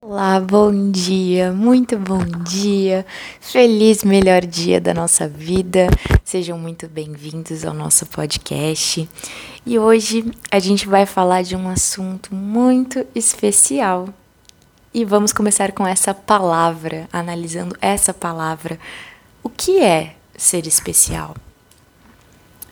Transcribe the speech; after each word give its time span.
Olá, 0.00 0.38
bom 0.38 0.92
dia, 0.92 1.52
muito 1.52 1.98
bom 1.98 2.24
dia, 2.44 3.04
feliz 3.40 4.04
melhor 4.04 4.46
dia 4.46 4.80
da 4.80 4.94
nossa 4.94 5.26
vida. 5.26 5.88
Sejam 6.24 6.56
muito 6.56 6.86
bem-vindos 6.86 7.64
ao 7.64 7.74
nosso 7.74 8.06
podcast. 8.06 9.08
E 9.66 9.76
hoje 9.76 10.32
a 10.52 10.60
gente 10.60 10.86
vai 10.86 11.04
falar 11.04 11.42
de 11.42 11.56
um 11.56 11.68
assunto 11.68 12.32
muito 12.32 13.04
especial. 13.12 14.08
E 14.94 15.04
vamos 15.04 15.32
começar 15.32 15.72
com 15.72 15.84
essa 15.84 16.14
palavra, 16.14 17.08
analisando 17.12 17.76
essa 17.80 18.14
palavra. 18.14 18.78
O 19.42 19.50
que 19.50 19.80
é 19.80 20.14
ser 20.36 20.64
especial? 20.68 21.34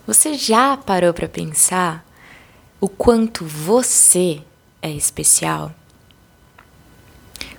Você 0.06 0.34
já 0.34 0.76
parou 0.76 1.12
para 1.12 1.28
pensar 1.28 2.06
o 2.80 2.88
quanto 2.88 3.44
você 3.44 4.40
é 4.80 4.92
especial? 4.92 5.74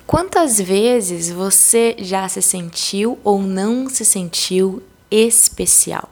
Quantas 0.08 0.58
vezes 0.58 1.28
você 1.28 1.94
já 1.98 2.26
se 2.30 2.40
sentiu 2.40 3.18
ou 3.22 3.42
não 3.42 3.90
se 3.90 4.06
sentiu 4.06 4.82
especial? 5.10 6.08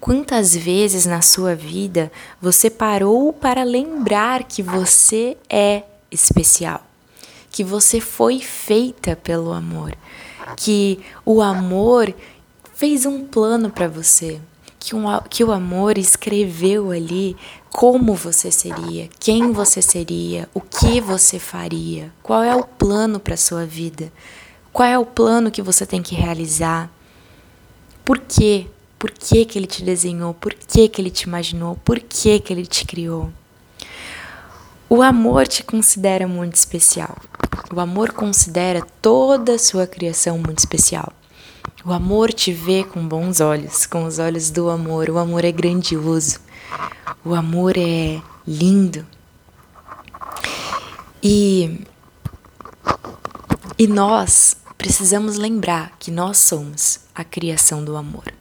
Quantas 0.00 0.56
vezes 0.56 1.06
na 1.06 1.22
sua 1.22 1.54
vida 1.54 2.10
você 2.42 2.68
parou 2.68 3.32
para 3.32 3.62
lembrar 3.62 4.42
que 4.42 4.60
você 4.60 5.36
é 5.48 5.84
especial? 6.10 6.84
Que 7.48 7.62
você 7.62 8.00
foi 8.00 8.40
feita 8.40 9.14
pelo 9.14 9.52
amor? 9.52 9.96
Que 10.56 10.98
o 11.24 11.40
amor 11.40 12.12
fez 12.74 13.06
um 13.06 13.24
plano 13.24 13.70
para 13.70 13.86
você? 13.86 14.40
Que, 14.80 14.96
um, 14.96 15.04
que 15.30 15.44
o 15.44 15.52
amor 15.52 15.96
escreveu 15.96 16.90
ali 16.90 17.36
como 17.72 18.14
você 18.14 18.50
seria, 18.50 19.08
quem 19.18 19.52
você 19.52 19.80
seria, 19.80 20.48
o 20.52 20.60
que 20.60 21.00
você 21.00 21.38
faria, 21.38 22.12
qual 22.22 22.42
é 22.42 22.54
o 22.54 22.64
plano 22.64 23.20
para 23.20 23.36
sua 23.36 23.64
vida, 23.64 24.12
qual 24.72 24.88
é 24.88 24.98
o 24.98 25.06
plano 25.06 25.50
que 25.50 25.62
você 25.62 25.86
tem 25.86 26.02
que 26.02 26.14
realizar, 26.14 26.90
por 28.04 28.18
quê, 28.18 28.66
por 28.98 29.10
que, 29.10 29.44
que 29.44 29.58
ele 29.58 29.66
te 29.66 29.84
desenhou, 29.84 30.34
por 30.34 30.52
que, 30.52 30.88
que 30.88 31.00
ele 31.00 31.10
te 31.10 31.22
imaginou, 31.22 31.76
por 31.84 32.00
que, 32.00 32.40
que 32.40 32.52
ele 32.52 32.66
te 32.66 32.84
criou. 32.84 33.30
O 34.88 35.02
amor 35.02 35.46
te 35.46 35.62
considera 35.62 36.26
muito 36.26 36.56
especial. 36.56 37.16
O 37.72 37.78
amor 37.78 38.12
considera 38.12 38.84
toda 39.00 39.54
a 39.54 39.58
sua 39.58 39.86
criação 39.86 40.36
muito 40.36 40.58
especial. 40.58 41.12
O 41.84 41.92
amor 41.92 42.32
te 42.32 42.52
vê 42.52 42.82
com 42.82 43.06
bons 43.06 43.40
olhos, 43.40 43.86
com 43.86 44.04
os 44.04 44.18
olhos 44.18 44.50
do 44.50 44.68
amor. 44.68 45.08
O 45.08 45.16
amor 45.16 45.44
é 45.44 45.52
grandioso. 45.52 46.40
O 47.22 47.34
amor 47.34 47.76
é 47.76 48.22
lindo. 48.46 49.06
E, 51.22 51.84
e 53.78 53.86
nós 53.86 54.56
precisamos 54.78 55.36
lembrar 55.36 55.92
que 55.98 56.10
nós 56.10 56.38
somos 56.38 57.00
a 57.14 57.22
criação 57.22 57.84
do 57.84 57.94
amor. 57.94 58.32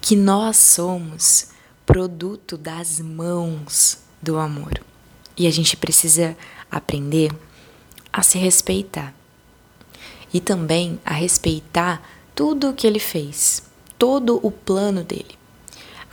Que 0.00 0.16
nós 0.16 0.56
somos 0.56 1.48
produto 1.84 2.56
das 2.56 3.00
mãos 3.00 3.98
do 4.22 4.38
amor. 4.38 4.82
E 5.36 5.46
a 5.46 5.50
gente 5.50 5.76
precisa 5.76 6.34
aprender 6.70 7.30
a 8.10 8.22
se 8.22 8.38
respeitar. 8.38 9.14
E 10.32 10.40
também 10.40 10.98
a 11.04 11.12
respeitar 11.12 12.02
tudo 12.34 12.70
o 12.70 12.74
que 12.74 12.86
ele 12.86 12.98
fez, 12.98 13.62
todo 13.98 14.40
o 14.42 14.50
plano 14.50 15.04
dele 15.04 15.43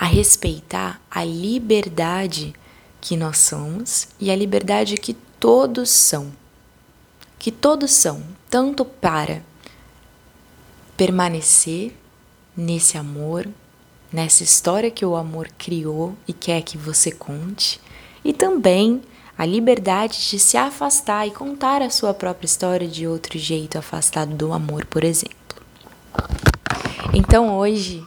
a 0.02 0.06
respeitar 0.06 1.00
a 1.12 1.24
liberdade 1.24 2.56
que 3.00 3.16
nós 3.16 3.38
somos 3.38 4.08
e 4.20 4.32
a 4.32 4.36
liberdade 4.36 4.98
que 4.98 5.14
todos 5.40 5.92
são. 5.92 6.32
Que 7.38 7.52
todos 7.52 7.92
são, 7.92 8.24
tanto 8.50 8.84
para 8.84 9.44
permanecer 10.98 11.94
nesse 12.58 12.98
amor, 12.98 13.48
nessa 14.12 14.42
história 14.42 14.90
que 14.90 15.06
o 15.06 15.16
amor 15.16 15.48
criou 15.56 16.16
e 16.28 16.34
quer 16.34 16.64
que 16.64 16.80
você 16.80 17.12
conte, 17.12 17.80
e 18.26 18.34
também 18.34 19.04
a 19.38 19.46
liberdade 19.46 20.30
de 20.32 20.40
se 20.40 20.58
afastar 20.58 21.28
e 21.28 21.32
contar 21.32 21.84
a 21.84 21.92
sua 21.92 22.12
própria 22.12 22.48
história 22.48 22.88
de 22.88 23.06
outro 23.06 23.38
jeito, 23.38 23.78
afastado 23.78 24.34
do 24.34 24.52
amor, 24.52 24.84
por 24.88 25.04
exemplo. 25.04 25.62
Então 27.14 27.56
hoje 27.56 28.04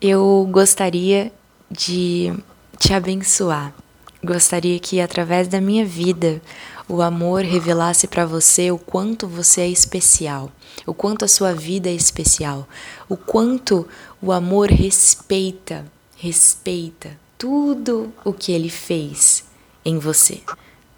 eu 0.00 0.46
gostaria 0.50 1.32
de 1.70 2.32
te 2.78 2.92
abençoar. 2.92 3.72
Gostaria 4.22 4.78
que 4.78 5.00
através 5.00 5.48
da 5.48 5.60
minha 5.60 5.84
vida 5.84 6.40
o 6.88 7.02
amor 7.02 7.42
revelasse 7.42 8.06
para 8.06 8.24
você 8.24 8.70
o 8.70 8.78
quanto 8.78 9.26
você 9.26 9.62
é 9.62 9.68
especial, 9.68 10.50
o 10.86 10.94
quanto 10.94 11.24
a 11.24 11.28
sua 11.28 11.52
vida 11.52 11.88
é 11.88 11.92
especial, 11.92 12.66
o 13.08 13.16
quanto 13.16 13.86
o 14.22 14.32
amor 14.32 14.70
respeita, 14.70 15.84
respeita 16.16 17.18
tudo 17.36 18.12
o 18.24 18.32
que 18.32 18.52
ele 18.52 18.70
fez 18.70 19.44
em 19.84 19.98
você. 19.98 20.40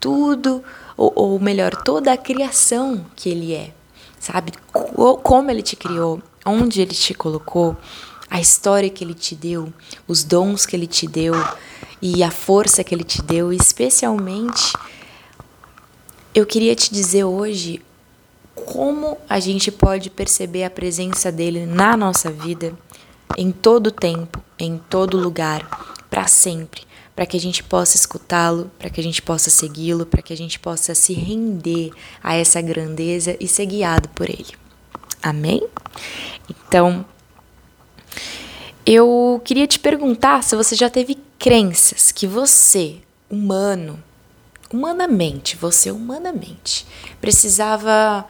Tudo, 0.00 0.62
ou, 0.96 1.12
ou 1.14 1.40
melhor, 1.40 1.74
toda 1.74 2.12
a 2.12 2.16
criação 2.16 3.04
que 3.16 3.28
ele 3.28 3.52
é. 3.52 3.72
Sabe? 4.20 4.52
Como 4.72 5.50
ele 5.50 5.62
te 5.62 5.74
criou, 5.74 6.22
onde 6.46 6.80
ele 6.80 6.94
te 6.94 7.14
colocou, 7.14 7.76
a 8.30 8.40
história 8.40 8.90
que 8.90 9.04
ele 9.04 9.14
te 9.14 9.34
deu, 9.34 9.72
os 10.06 10.24
dons 10.24 10.66
que 10.66 10.76
ele 10.76 10.86
te 10.86 11.06
deu 11.06 11.34
e 12.00 12.22
a 12.22 12.30
força 12.30 12.84
que 12.84 12.94
ele 12.94 13.04
te 13.04 13.22
deu, 13.22 13.52
especialmente 13.52 14.72
eu 16.34 16.46
queria 16.46 16.74
te 16.74 16.92
dizer 16.92 17.24
hoje 17.24 17.82
como 18.54 19.18
a 19.28 19.40
gente 19.40 19.72
pode 19.72 20.10
perceber 20.10 20.64
a 20.64 20.70
presença 20.70 21.32
dele 21.32 21.66
na 21.66 21.96
nossa 21.96 22.30
vida 22.30 22.72
em 23.36 23.50
todo 23.50 23.90
tempo, 23.90 24.42
em 24.58 24.78
todo 24.90 25.16
lugar, 25.16 25.96
para 26.10 26.26
sempre, 26.26 26.82
para 27.14 27.26
que 27.26 27.36
a 27.36 27.40
gente 27.40 27.62
possa 27.62 27.96
escutá-lo, 27.96 28.70
para 28.78 28.90
que 28.90 29.00
a 29.00 29.02
gente 29.02 29.22
possa 29.22 29.50
segui-lo, 29.50 30.06
para 30.06 30.22
que 30.22 30.32
a 30.32 30.36
gente 30.36 30.58
possa 30.58 30.94
se 30.94 31.12
render 31.12 31.90
a 32.22 32.34
essa 32.34 32.60
grandeza 32.60 33.36
e 33.40 33.48
ser 33.48 33.66
guiado 33.66 34.08
por 34.10 34.28
ele. 34.28 34.54
Amém? 35.22 35.62
Então, 36.48 37.04
eu 38.90 39.38
queria 39.44 39.66
te 39.66 39.78
perguntar 39.78 40.42
se 40.42 40.56
você 40.56 40.74
já 40.74 40.88
teve 40.88 41.18
crenças 41.38 42.10
que 42.10 42.26
você, 42.26 42.96
humano, 43.28 44.02
humanamente, 44.72 45.56
você 45.56 45.90
humanamente, 45.90 46.86
precisava 47.20 48.24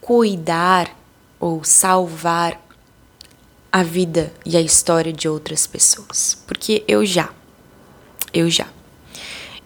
cuidar 0.00 0.96
ou 1.40 1.64
salvar 1.64 2.64
a 3.72 3.82
vida 3.82 4.32
e 4.46 4.56
a 4.56 4.60
história 4.60 5.12
de 5.12 5.28
outras 5.28 5.66
pessoas. 5.66 6.40
Porque 6.46 6.84
eu 6.86 7.04
já, 7.04 7.30
eu 8.32 8.48
já. 8.48 8.68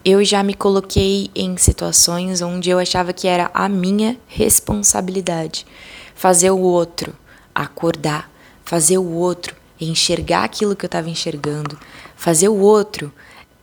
Eu 0.03 0.25
já 0.25 0.41
me 0.41 0.55
coloquei 0.55 1.29
em 1.35 1.55
situações 1.55 2.41
onde 2.41 2.71
eu 2.71 2.79
achava 2.79 3.13
que 3.13 3.27
era 3.27 3.51
a 3.53 3.69
minha 3.69 4.17
responsabilidade 4.25 5.67
fazer 6.15 6.49
o 6.49 6.57
outro 6.57 7.15
acordar, 7.53 8.27
fazer 8.63 8.97
o 8.97 9.11
outro 9.11 9.59
enxergar 9.79 10.43
aquilo 10.43 10.75
que 10.75 10.85
eu 10.85 10.87
estava 10.87 11.09
enxergando, 11.09 11.77
fazer 12.15 12.49
o 12.49 12.57
outro 12.57 13.11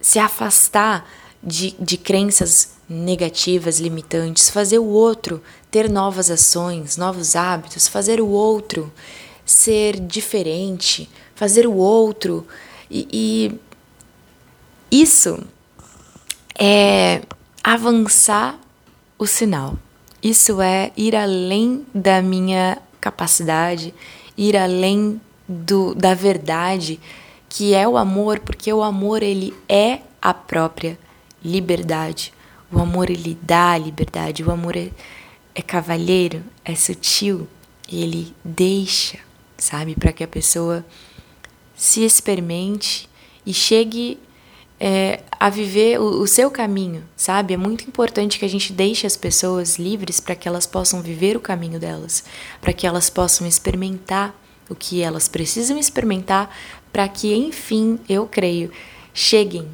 se 0.00 0.19
afastar 0.19 1.09
de, 1.43 1.75
de 1.81 1.97
crenças 1.97 2.77
negativas, 2.88 3.81
limitantes, 3.81 4.49
fazer 4.49 4.78
o 4.78 4.87
outro 4.87 5.43
ter 5.71 5.91
novas 5.91 6.31
ações, 6.31 6.97
novos 6.97 7.34
hábitos, 7.34 7.88
fazer 7.88 8.21
o 8.21 8.28
outro 8.28 8.93
ser 9.44 9.99
diferente, 10.00 11.09
fazer 11.34 11.66
o 11.66 11.75
outro. 11.75 12.47
E, 12.91 13.59
e 14.91 15.00
isso 15.03 15.38
é 16.59 17.22
avançar 17.62 18.59
o 19.19 19.27
sinal. 19.27 19.78
Isso 20.22 20.60
é 20.60 20.92
ir 20.97 21.15
além 21.15 21.86
da 21.95 22.22
minha 22.22 22.78
capacidade, 23.01 23.95
ir 24.36 24.57
além 24.57 25.21
do, 25.48 25.95
da 25.95 26.15
verdade 26.15 27.01
que 27.48 27.75
é 27.75 27.87
o 27.87 27.97
amor, 27.97 28.41
porque 28.41 28.72
o 28.72 28.83
amor 28.83 29.22
ele 29.22 29.54
é 29.69 30.01
a 30.21 30.34
própria 30.34 30.98
liberdade. 31.43 32.33
O 32.71 32.81
amor 32.81 33.09
ele 33.09 33.39
dá 33.41 33.71
a 33.71 33.78
liberdade, 33.78 34.43
o 34.43 34.51
amor 34.51 34.77
é, 34.77 34.91
é 35.54 35.63
cavalheiro, 35.63 36.43
é 36.65 36.75
sutil, 36.75 37.48
ele 37.91 38.34
deixa, 38.45 39.19
sabe, 39.57 39.95
para 39.95 40.13
que 40.13 40.25
a 40.25 40.28
pessoa 40.28 40.84
se 41.77 42.04
experimente 42.04 43.09
e 43.45 43.54
chegue 43.54 44.19
é, 44.81 45.21
a 45.31 45.48
viver 45.48 46.01
o, 46.01 46.21
o, 46.21 46.27
seu 46.27 46.51
caminho, 46.51 47.04
sabe? 47.16 47.54
É 47.54 47.57
muito 47.57 47.84
importante 47.84 48.39
que 48.39 48.45
a 48.45 48.48
gente 48.48 48.72
deixe 48.72 49.07
as 49.07 49.16
pessoas 49.16 49.78
livres 49.78 50.21
para 50.21 50.34
que 50.34 50.48
elas 50.48 50.66
possam 50.66 51.01
viver 51.01 51.37
o 51.37 51.41
caminho 51.41 51.78
delas, 51.78 52.25
para 52.60 52.72
que 52.72 52.87
elas 52.87 53.09
possam 53.09 53.47
experimentar 53.47 54.34
o 54.68 54.74
que 54.74 55.03
elas 55.03 55.28
precisam 55.28 55.78
experimentar 55.78 56.54
para 56.92 57.09
que, 57.09 57.34
enfim, 57.34 57.98
eu 58.09 58.27
creio, 58.27 58.71
cheguem 59.13 59.68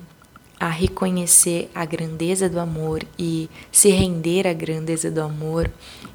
a 0.59 0.69
reconhecer 0.69 1.69
a 1.75 1.85
grandeza 1.85 2.49
do 2.49 2.61
amor 2.61 3.05
e 3.19 3.51
se 3.73 3.91
render 3.91 4.47
à 4.47 4.53
grandeza 4.53 5.11
do 5.11 5.21
amor. 5.21 5.69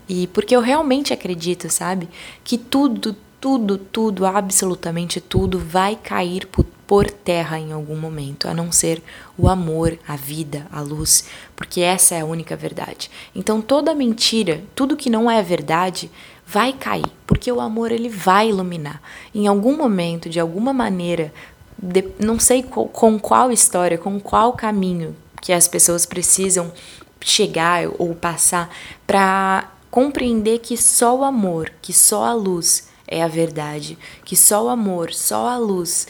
E 0.08 0.28
porque 0.28 0.56
eu 0.56 0.62
realmente 0.62 1.12
acredito, 1.12 1.70
sabe, 1.70 2.08
que 2.46 2.58
tudo, 2.58 3.14
tudo, 3.42 3.78
tudo, 3.78 4.26
absolutamente 4.26 5.20
tudo 5.20 5.60
vai 5.60 5.98
cair 5.98 6.48
por, 6.48 6.66
por 6.88 7.12
terra 7.12 7.60
em 7.60 7.74
algum 7.74 7.98
momento, 7.98 8.48
a 8.48 8.54
não 8.54 8.72
ser 8.72 9.04
o 9.38 9.50
amor, 9.50 10.00
a 10.08 10.16
vida, 10.16 10.66
a 10.72 10.80
luz, 10.80 11.26
porque 11.54 11.82
essa 11.82 12.16
é 12.16 12.22
a 12.22 12.26
única 12.26 12.56
verdade. 12.56 13.12
Então 13.36 13.62
toda 13.62 13.94
mentira, 13.94 14.64
tudo 14.74 14.96
que 14.96 15.10
não 15.10 15.30
é 15.30 15.44
verdade, 15.44 16.10
vai 16.48 16.72
cair, 16.72 17.06
porque 17.28 17.52
o 17.52 17.60
amor 17.60 17.92
ele 17.92 18.08
vai 18.08 18.50
iluminar. 18.50 19.02
Em 19.36 19.48
algum 19.48 19.76
momento, 19.76 20.30
de 20.30 20.40
alguma 20.40 20.72
maneira, 20.72 21.34
de, 21.78 22.06
não 22.18 22.40
sei 22.40 22.64
com, 22.64 22.88
com 22.88 23.20
qual 23.20 23.52
história, 23.52 23.98
com 23.98 24.18
qual 24.18 24.54
caminho 24.54 25.14
que 25.42 25.52
as 25.52 25.68
pessoas 25.68 26.06
precisam 26.06 26.72
chegar 27.20 27.90
ou 28.00 28.16
passar 28.16 28.74
para 29.06 29.70
compreender 29.92 30.60
que 30.60 30.78
só 30.78 31.18
o 31.18 31.24
amor, 31.26 31.72
que 31.82 31.92
só 31.92 32.24
a 32.24 32.34
luz 32.34 32.88
é 33.06 33.22
a 33.22 33.28
verdade, 33.28 33.98
que 34.24 34.36
só 34.36 34.66
o 34.66 34.70
amor, 34.70 35.14
só 35.14 35.48
a 35.48 35.58
luz 35.58 36.08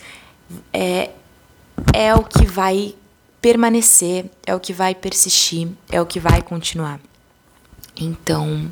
é, 0.71 1.09
é 1.93 2.13
o 2.13 2.23
que 2.23 2.45
vai 2.45 2.93
permanecer, 3.41 4.25
é 4.45 4.53
o 4.53 4.59
que 4.59 4.73
vai 4.73 4.93
persistir, 4.93 5.69
é 5.89 5.99
o 5.99 6.05
que 6.05 6.19
vai 6.19 6.41
continuar. 6.41 6.99
Então, 7.99 8.71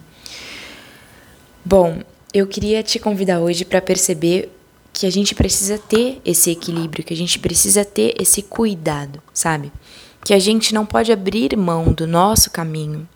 bom, 1.66 2.02
eu 2.32 2.46
queria 2.46 2.84
te 2.84 3.00
convidar 3.00 3.40
hoje 3.40 3.66
para 3.66 3.82
perceber 3.82 4.52
que 4.94 5.06
a 5.06 5.10
gente 5.10 5.34
precisa 5.34 5.78
ter 5.78 6.22
esse 6.24 6.52
equilíbrio, 6.52 7.04
que 7.04 7.14
a 7.14 7.18
gente 7.18 7.40
precisa 7.40 7.84
ter 7.84 8.16
esse 8.20 8.42
cuidado, 8.44 9.22
sabe? 9.34 9.72
Que 10.24 10.34
a 10.34 10.40
gente 10.40 10.74
não 10.74 10.86
pode 10.86 11.12
abrir 11.12 11.58
mão 11.58 11.92
do 11.92 12.08
nosso 12.08 12.50
caminho 12.52 13.08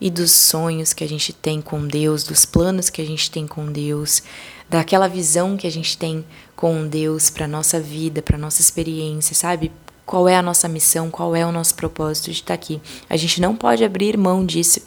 e 0.00 0.10
dos 0.10 0.30
sonhos 0.30 0.92
que 0.92 1.02
a 1.02 1.08
gente 1.08 1.32
tem 1.32 1.60
com 1.60 1.86
Deus, 1.86 2.22
dos 2.22 2.44
planos 2.44 2.88
que 2.88 3.02
a 3.02 3.04
gente 3.04 3.30
tem 3.30 3.46
com 3.46 3.70
Deus, 3.70 4.22
daquela 4.70 5.08
visão 5.08 5.56
que 5.56 5.66
a 5.66 5.70
gente 5.70 5.98
tem 5.98 6.24
com 6.54 6.86
Deus 6.86 7.30
para 7.30 7.48
nossa 7.48 7.80
vida, 7.80 8.22
para 8.22 8.38
nossa 8.38 8.60
experiência, 8.60 9.34
sabe? 9.34 9.72
Qual 10.06 10.28
é 10.28 10.36
a 10.36 10.42
nossa 10.42 10.68
missão, 10.68 11.10
qual 11.10 11.36
é 11.36 11.44
o 11.44 11.52
nosso 11.52 11.74
propósito 11.74 12.26
de 12.26 12.38
estar 12.38 12.54
aqui. 12.54 12.80
A 13.10 13.16
gente 13.16 13.40
não 13.40 13.54
pode 13.54 13.84
abrir 13.84 14.16
mão 14.16 14.46
disso 14.46 14.80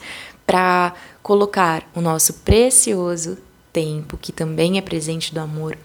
para 0.48 0.94
colocar 1.22 1.90
o 1.94 2.02
nosso 2.02 2.34
precioso 2.36 3.38
tempo, 3.72 4.18
que 4.18 4.32
também 4.32 4.78
é 4.78 4.82
presente 4.82 5.34
do 5.34 5.40
amor, 5.40 5.78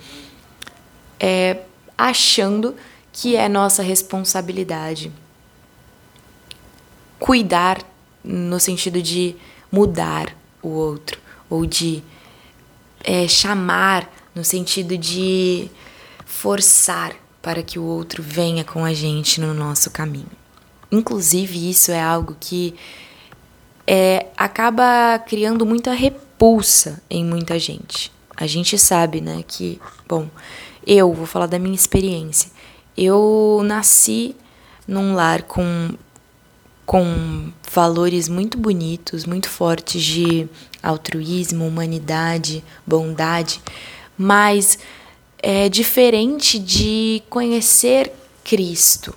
é, 1.21 1.61
achando 1.97 2.75
que 3.13 3.37
é 3.37 3.49
nossa 3.49 3.83
responsabilidade 3.83 5.13
cuidar 7.19 7.83
no 8.23 8.61
sentido 8.61 9.01
de 9.01 9.37
mudar 9.71 10.37
o 10.63 10.69
outro 10.69 11.19
ou 11.49 11.65
de 11.65 12.03
é, 13.03 13.27
chamar 13.29 14.11
no 14.35 14.45
sentido 14.45 14.99
de 14.99 15.71
forçar 16.25 17.15
para 17.41 17.63
que 17.63 17.79
o 17.79 17.85
outro 17.85 18.23
venha 18.23 18.65
com 18.65 18.85
a 18.85 18.93
gente 18.93 19.41
no 19.41 19.55
nosso 19.55 19.91
caminho. 19.91 20.31
Inclusive, 20.91 21.71
isso 21.71 21.91
é 21.91 22.03
algo 22.03 22.37
que 22.39 22.75
é, 23.87 24.27
acaba 24.37 25.19
criando 25.19 25.65
muita 25.65 25.93
repulsa 25.93 27.03
em 27.09 27.25
muita 27.25 27.59
gente. 27.59 28.13
A 28.37 28.47
gente 28.47 28.77
sabe, 28.79 29.21
né, 29.21 29.45
que, 29.47 29.81
bom, 30.09 30.29
eu 30.87 31.13
vou 31.13 31.27
falar 31.27 31.47
da 31.47 31.59
minha 31.59 31.75
experiência. 31.75 32.51
Eu 32.97 33.63
nasci 33.65 34.35
num 34.87 35.15
lar 35.15 35.43
com 35.43 35.95
com 36.85 37.51
valores 37.73 38.29
muito 38.29 38.57
bonitos, 38.57 39.27
muito 39.27 39.49
fortes 39.49 40.01
de 40.05 40.49
altruísmo, 40.81 41.67
humanidade, 41.67 42.63
bondade, 42.87 43.61
mas 44.17 44.79
é 45.43 45.69
diferente 45.69 46.61
de 46.61 47.25
conhecer 47.29 48.13
Cristo. 48.45 49.13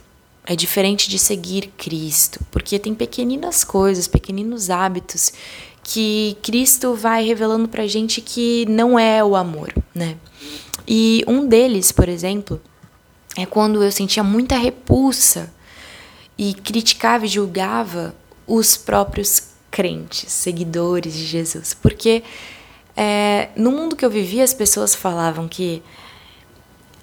É 0.50 0.56
diferente 0.56 1.08
de 1.08 1.20
seguir 1.20 1.72
Cristo, 1.78 2.40
porque 2.50 2.80
tem 2.80 2.96
pequeninas 2.96 3.64
coisas, 3.64 4.08
pequeninos 4.08 4.72
hábitos 4.72 5.32
que 5.84 6.36
Cristo 6.42 6.96
vai 6.96 7.24
revelando 7.24 7.68
pra 7.68 7.86
gente 7.86 8.20
que 8.20 8.66
não 8.68 8.98
é 8.98 9.24
o 9.24 9.36
amor, 9.36 9.72
né? 9.94 10.18
E 10.88 11.24
um 11.28 11.48
deles, 11.48 11.92
por 11.92 12.10
exemplo, 12.10 12.60
é 13.38 13.46
quando 13.46 13.84
eu 13.84 13.92
sentia 13.92 14.24
muita 14.24 14.58
repulsa 14.58 15.54
e 16.36 16.56
criticava 16.56 17.26
e 17.26 17.30
julgava 17.30 18.16
os 18.48 18.76
próprios 18.76 19.50
crentes, 19.70 20.32
seguidores 20.32 21.14
de 21.14 21.28
Jesus. 21.28 21.76
Porque 21.76 22.24
é, 22.98 23.50
no 23.56 23.72
mundo 23.72 23.96
que 23.96 24.04
eu 24.04 24.10
vivia, 24.10 24.44
as 24.44 24.56
pessoas 24.56 24.96
falavam 24.96 25.48
que 25.48 25.84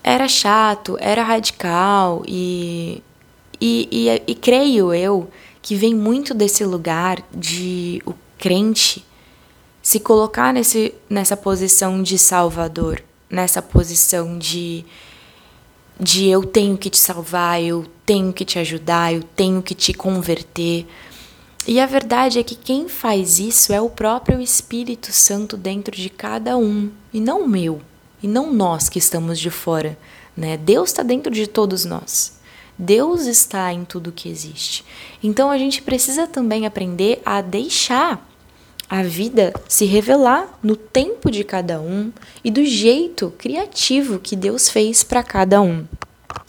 era 0.03 0.27
chato, 0.27 0.97
era 1.01 1.23
radical 1.23 2.25
e, 2.27 3.05
e, 3.61 3.89
e, 3.91 4.23
e 4.27 4.35
creio 4.35 4.93
eu 4.93 5.29
que 5.63 5.75
vem 5.75 5.95
muito 5.95 6.33
desse 6.33 6.65
lugar 6.65 7.23
de 7.35 8.03
o 8.07 8.15
crente 8.39 9.05
se 9.83 10.01
colocar 10.01 10.53
nesse, 10.53 10.95
nessa 11.09 11.37
posição 11.37 12.03
de 12.03 12.19
salvador 12.19 13.03
nessa 13.31 13.61
posição 13.61 14.39
de 14.39 14.85
de 15.99 16.27
eu 16.27 16.45
tenho 16.45 16.77
que 16.77 16.91
te 16.91 16.99
salvar, 16.99 17.63
eu 17.63 17.87
tenho 18.05 18.31
que 18.31 18.45
te 18.45 18.59
ajudar, 18.59 19.15
eu 19.15 19.23
tenho 19.23 19.63
que 19.63 19.75
te 19.75 19.95
converter. 19.95 20.87
E 21.67 21.81
a 21.81 21.87
verdade 21.87 22.39
é 22.39 22.43
que 22.43 22.55
quem 22.55 22.87
faz 22.87 23.39
isso 23.39 23.73
é 23.73 23.81
o 23.81 23.89
próprio 23.89 24.39
Espírito 24.39 25.11
Santo 25.11 25.57
dentro 25.57 25.97
de 25.97 26.11
cada 26.11 26.59
um, 26.59 26.91
e 27.15 27.19
não 27.19 27.45
o 27.45 27.49
meu, 27.49 27.81
e 28.23 28.29
não 28.29 28.53
nós 28.53 28.91
que 28.91 28.99
estamos 28.99 29.39
de 29.39 29.49
fora. 29.49 29.99
Né? 30.37 30.59
Deus 30.59 30.91
está 30.91 31.03
dentro 31.03 31.33
de 31.33 31.47
todos 31.47 31.87
nós. 31.87 32.36
Deus 32.79 33.27
está 33.27 33.73
em 33.73 33.85
tudo 33.85 34.13
que 34.13 34.29
existe. 34.29 34.85
Então 35.23 35.51
a 35.51 35.59
gente 35.59 35.83
precisa 35.83 36.27
também 36.27 36.67
aprender 36.67 37.21
a 37.25 37.41
deixar 37.41 38.27
a 38.89 39.03
vida 39.03 39.53
se 39.69 39.85
revelar 39.85 40.59
no 40.63 40.77
tempo 40.77 41.31
de 41.31 41.43
cada 41.43 41.81
um 41.81 42.13
e 42.45 42.51
do 42.51 42.65
jeito 42.65 43.33
criativo 43.37 44.19
que 44.19 44.37
Deus 44.37 44.69
fez 44.69 45.03
para 45.03 45.23
cada 45.23 45.61
um. 45.61 45.85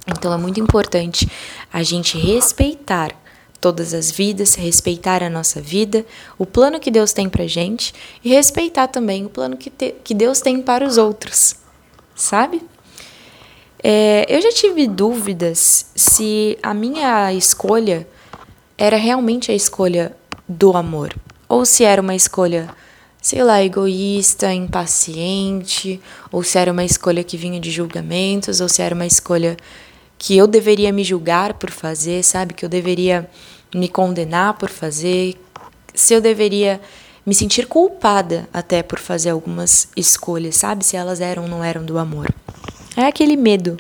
Então 0.07 0.31
é 0.31 0.37
muito 0.37 0.59
importante 0.59 1.29
a 1.71 1.81
gente 1.83 2.17
respeitar 2.17 3.15
todas 3.59 3.93
as 3.93 4.11
vidas, 4.11 4.53
respeitar 4.53 5.23
a 5.23 5.29
nossa 5.29 5.59
vida, 5.59 6.05
o 6.37 6.45
plano 6.45 6.79
que 6.79 6.91
Deus 6.91 7.11
tem 7.11 7.27
para 7.27 7.47
gente 7.47 7.93
e 8.23 8.29
respeitar 8.29 8.87
também 8.87 9.25
o 9.25 9.29
plano 9.29 9.57
que, 9.57 9.69
te, 9.69 9.95
que 10.03 10.13
Deus 10.13 10.39
tem 10.39 10.61
para 10.61 10.85
os 10.85 10.97
outros, 10.97 11.55
sabe? 12.15 12.61
É, 13.89 14.25
eu 14.27 14.41
já 14.41 14.49
tive 14.49 14.85
dúvidas 14.85 15.85
se 15.95 16.59
a 16.61 16.73
minha 16.73 17.31
escolha 17.31 18.05
era 18.77 18.97
realmente 18.97 19.49
a 19.49 19.55
escolha 19.55 20.13
do 20.45 20.75
amor 20.75 21.15
ou 21.47 21.63
se 21.65 21.85
era 21.85 22.01
uma 22.01 22.13
escolha, 22.13 22.67
sei 23.21 23.41
lá, 23.41 23.63
egoísta, 23.63 24.53
impaciente, 24.53 26.01
ou 26.29 26.43
se 26.43 26.57
era 26.57 26.69
uma 26.69 26.83
escolha 26.83 27.23
que 27.23 27.37
vinha 27.37 27.61
de 27.61 27.71
julgamentos, 27.71 28.59
ou 28.59 28.67
se 28.67 28.81
era 28.81 28.93
uma 28.93 29.05
escolha 29.05 29.55
que 30.17 30.35
eu 30.35 30.47
deveria 30.47 30.91
me 30.91 31.05
julgar 31.05 31.53
por 31.53 31.71
fazer, 31.71 32.25
sabe? 32.25 32.53
Que 32.53 32.65
eu 32.65 32.69
deveria 32.69 33.29
me 33.73 33.87
condenar 33.87 34.55
por 34.55 34.67
fazer, 34.69 35.35
se 35.95 36.13
eu 36.13 36.19
deveria 36.19 36.81
me 37.25 37.33
sentir 37.33 37.67
culpada 37.67 38.49
até 38.53 38.83
por 38.83 38.99
fazer 38.99 39.29
algumas 39.29 39.87
escolhas, 39.95 40.57
sabe? 40.57 40.85
Se 40.85 40.97
elas 40.97 41.21
eram 41.21 41.43
ou 41.43 41.49
não 41.49 41.63
eram 41.63 41.85
do 41.85 41.97
amor. 41.97 42.27
É 42.97 43.05
aquele 43.05 43.37
medo 43.37 43.77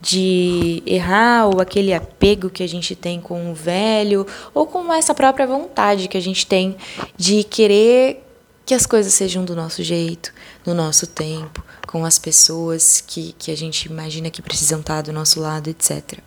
de 0.00 0.82
errar 0.84 1.46
ou 1.46 1.60
aquele 1.60 1.94
apego 1.94 2.50
que 2.50 2.62
a 2.62 2.68
gente 2.68 2.96
tem 2.96 3.20
com 3.20 3.52
o 3.52 3.54
velho 3.54 4.26
ou 4.52 4.66
com 4.66 4.92
essa 4.92 5.14
própria 5.14 5.46
vontade 5.46 6.08
que 6.08 6.16
a 6.16 6.20
gente 6.20 6.44
tem 6.44 6.76
de 7.16 7.44
querer 7.44 8.24
que 8.66 8.74
as 8.74 8.84
coisas 8.84 9.14
sejam 9.14 9.44
do 9.44 9.54
nosso 9.54 9.82
jeito, 9.82 10.32
no 10.66 10.74
nosso 10.74 11.06
tempo, 11.06 11.64
com 11.86 12.04
as 12.04 12.18
pessoas 12.18 13.00
que, 13.00 13.32
que 13.38 13.52
a 13.52 13.56
gente 13.56 13.84
imagina 13.84 14.28
que 14.28 14.42
precisam 14.42 14.80
estar 14.80 15.02
do 15.02 15.12
nosso 15.12 15.40
lado, 15.40 15.70
etc. 15.70 16.18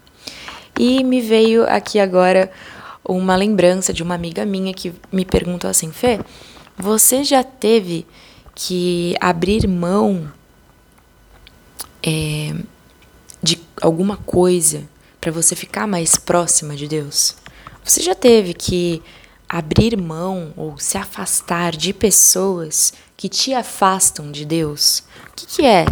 E 0.79 1.03
me 1.03 1.19
veio 1.19 1.63
aqui 1.69 1.99
agora 1.99 2.49
uma 3.07 3.35
lembrança 3.35 3.91
de 3.91 4.01
uma 4.01 4.15
amiga 4.15 4.45
minha 4.45 4.73
que 4.73 4.93
me 5.11 5.25
perguntou 5.25 5.69
assim: 5.69 5.91
Fê, 5.91 6.19
você 6.77 7.23
já 7.23 7.43
teve 7.43 8.07
que 8.55 9.15
abrir 9.19 9.67
mão 9.67 10.31
é, 12.03 12.53
de 13.41 13.61
alguma 13.81 14.17
coisa 14.17 14.83
para 15.19 15.31
você 15.31 15.55
ficar 15.55 15.87
mais 15.87 16.15
próxima 16.15 16.75
de 16.75 16.87
Deus? 16.87 17.35
Você 17.83 18.01
já 18.01 18.15
teve 18.15 18.53
que 18.53 19.01
abrir 19.47 19.97
mão 19.97 20.53
ou 20.55 20.77
se 20.77 20.97
afastar 20.97 21.75
de 21.75 21.93
pessoas 21.93 22.93
que 23.17 23.27
te 23.27 23.53
afastam 23.53 24.31
de 24.31 24.45
Deus? 24.45 25.03
O 25.29 25.35
que, 25.35 25.45
que 25.45 25.65
é 25.65 25.85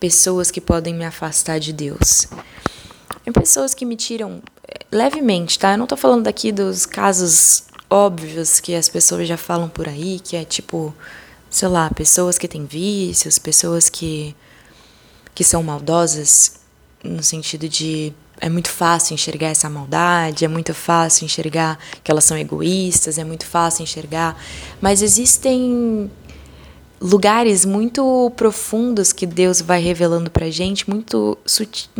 pessoas 0.00 0.50
que 0.50 0.60
podem 0.60 0.94
me 0.94 1.04
afastar 1.04 1.58
de 1.58 1.72
Deus? 1.72 2.28
em 3.26 3.32
pessoas 3.32 3.74
que 3.74 3.84
me 3.84 3.96
tiram 3.96 4.42
eh, 4.66 4.84
levemente, 4.90 5.58
tá? 5.58 5.72
Eu 5.72 5.78
não 5.78 5.86
tô 5.86 5.96
falando 5.96 6.24
daqui 6.24 6.52
dos 6.52 6.86
casos 6.86 7.64
óbvios 7.88 8.60
que 8.60 8.74
as 8.74 8.88
pessoas 8.88 9.26
já 9.26 9.36
falam 9.36 9.68
por 9.68 9.88
aí, 9.88 10.20
que 10.20 10.36
é 10.36 10.44
tipo, 10.44 10.94
sei 11.50 11.68
lá, 11.68 11.90
pessoas 11.90 12.38
que 12.38 12.48
têm 12.48 12.66
vícios, 12.66 13.38
pessoas 13.38 13.88
que 13.88 14.34
que 15.34 15.42
são 15.42 15.62
maldosas 15.62 16.60
no 17.02 17.22
sentido 17.22 17.68
de 17.68 18.12
é 18.40 18.48
muito 18.48 18.68
fácil 18.68 19.14
enxergar 19.14 19.48
essa 19.48 19.70
maldade, 19.70 20.44
é 20.44 20.48
muito 20.48 20.74
fácil 20.74 21.24
enxergar 21.24 21.78
que 22.02 22.10
elas 22.10 22.24
são 22.24 22.36
egoístas, 22.36 23.16
é 23.18 23.24
muito 23.24 23.46
fácil 23.46 23.82
enxergar, 23.82 24.36
mas 24.80 25.02
existem 25.02 26.10
lugares 27.00 27.64
muito 27.64 28.32
profundos 28.36 29.12
que 29.12 29.26
Deus 29.26 29.60
vai 29.60 29.80
revelando 29.80 30.30
pra 30.30 30.50
gente, 30.50 30.88
muito 30.88 31.38
sutis, 31.44 31.90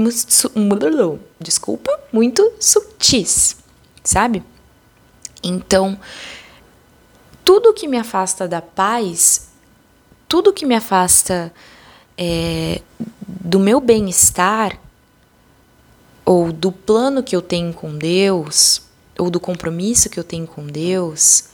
desculpa, 1.40 2.00
muito 2.12 2.52
sutis, 2.58 3.56
sabe? 4.02 4.42
Então, 5.42 5.98
tudo 7.44 7.74
que 7.74 7.86
me 7.86 7.98
afasta 7.98 8.48
da 8.48 8.62
paz, 8.62 9.48
tudo 10.26 10.52
que 10.52 10.64
me 10.64 10.74
afasta 10.74 11.52
é, 12.16 12.80
do 13.26 13.58
meu 13.58 13.80
bem-estar, 13.80 14.78
ou 16.24 16.52
do 16.52 16.72
plano 16.72 17.22
que 17.22 17.36
eu 17.36 17.42
tenho 17.42 17.72
com 17.72 17.96
Deus, 17.96 18.82
ou 19.18 19.30
do 19.30 19.38
compromisso 19.38 20.08
que 20.08 20.18
eu 20.18 20.24
tenho 20.24 20.46
com 20.46 20.66
Deus, 20.66 21.44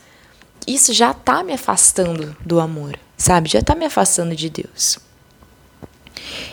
isso 0.65 0.93
já 0.93 1.11
está 1.11 1.43
me 1.43 1.53
afastando 1.53 2.35
do 2.45 2.59
amor, 2.59 2.97
sabe? 3.17 3.49
Já 3.49 3.59
está 3.59 3.75
me 3.75 3.85
afastando 3.85 4.35
de 4.35 4.49
Deus. 4.49 4.99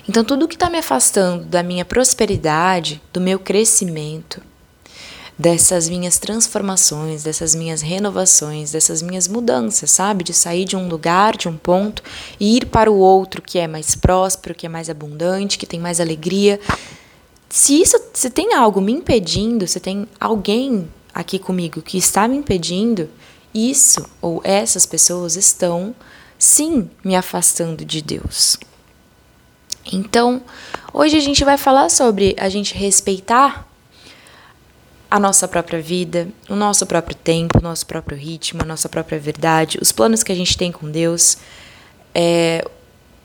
Então, 0.08 0.24
tudo 0.24 0.48
que 0.48 0.54
está 0.54 0.70
me 0.70 0.78
afastando 0.78 1.44
da 1.44 1.62
minha 1.62 1.84
prosperidade, 1.84 3.00
do 3.12 3.20
meu 3.20 3.38
crescimento, 3.38 4.42
dessas 5.38 5.88
minhas 5.88 6.18
transformações, 6.18 7.22
dessas 7.22 7.54
minhas 7.54 7.80
renovações, 7.80 8.72
dessas 8.72 9.00
minhas 9.00 9.28
mudanças, 9.28 9.90
sabe? 9.92 10.24
De 10.24 10.34
sair 10.34 10.64
de 10.64 10.76
um 10.76 10.88
lugar, 10.88 11.36
de 11.36 11.48
um 11.48 11.56
ponto 11.56 12.02
e 12.40 12.56
ir 12.56 12.66
para 12.66 12.90
o 12.90 12.98
outro 12.98 13.40
que 13.40 13.58
é 13.58 13.68
mais 13.68 13.94
próspero, 13.94 14.54
que 14.54 14.66
é 14.66 14.68
mais 14.68 14.90
abundante, 14.90 15.56
que 15.56 15.66
tem 15.66 15.78
mais 15.78 16.00
alegria. 16.00 16.58
Se 17.48 17.80
isso, 17.80 17.96
se 18.12 18.28
tem 18.30 18.52
algo 18.54 18.80
me 18.80 18.92
impedindo, 18.92 19.66
se 19.68 19.78
tem 19.78 20.08
alguém 20.18 20.88
aqui 21.14 21.38
comigo 21.38 21.80
que 21.82 21.96
está 21.96 22.26
me 22.26 22.36
impedindo, 22.36 23.08
isso 23.54 24.04
ou 24.20 24.40
essas 24.42 24.84
pessoas 24.84 25.36
estão 25.36 25.94
sim 26.36 26.90
me 27.04 27.14
afastando 27.14 27.84
de 27.84 28.02
Deus. 28.02 28.58
Então, 29.90 30.42
hoje 30.92 31.16
a 31.16 31.20
gente 31.20 31.44
vai 31.44 31.56
falar 31.56 31.88
sobre 31.88 32.36
a 32.38 32.48
gente 32.48 32.74
respeitar 32.74 33.67
a 35.10 35.18
nossa 35.18 35.48
própria 35.48 35.80
vida, 35.80 36.28
o 36.48 36.54
nosso 36.54 36.86
próprio 36.86 37.16
tempo, 37.16 37.58
o 37.58 37.62
nosso 37.62 37.86
próprio 37.86 38.16
ritmo, 38.16 38.62
a 38.62 38.66
nossa 38.66 38.88
própria 38.88 39.18
verdade, 39.18 39.78
os 39.80 39.90
planos 39.90 40.22
que 40.22 40.32
a 40.32 40.34
gente 40.34 40.56
tem 40.56 40.70
com 40.70 40.90
Deus, 40.90 41.38
é, 42.14 42.64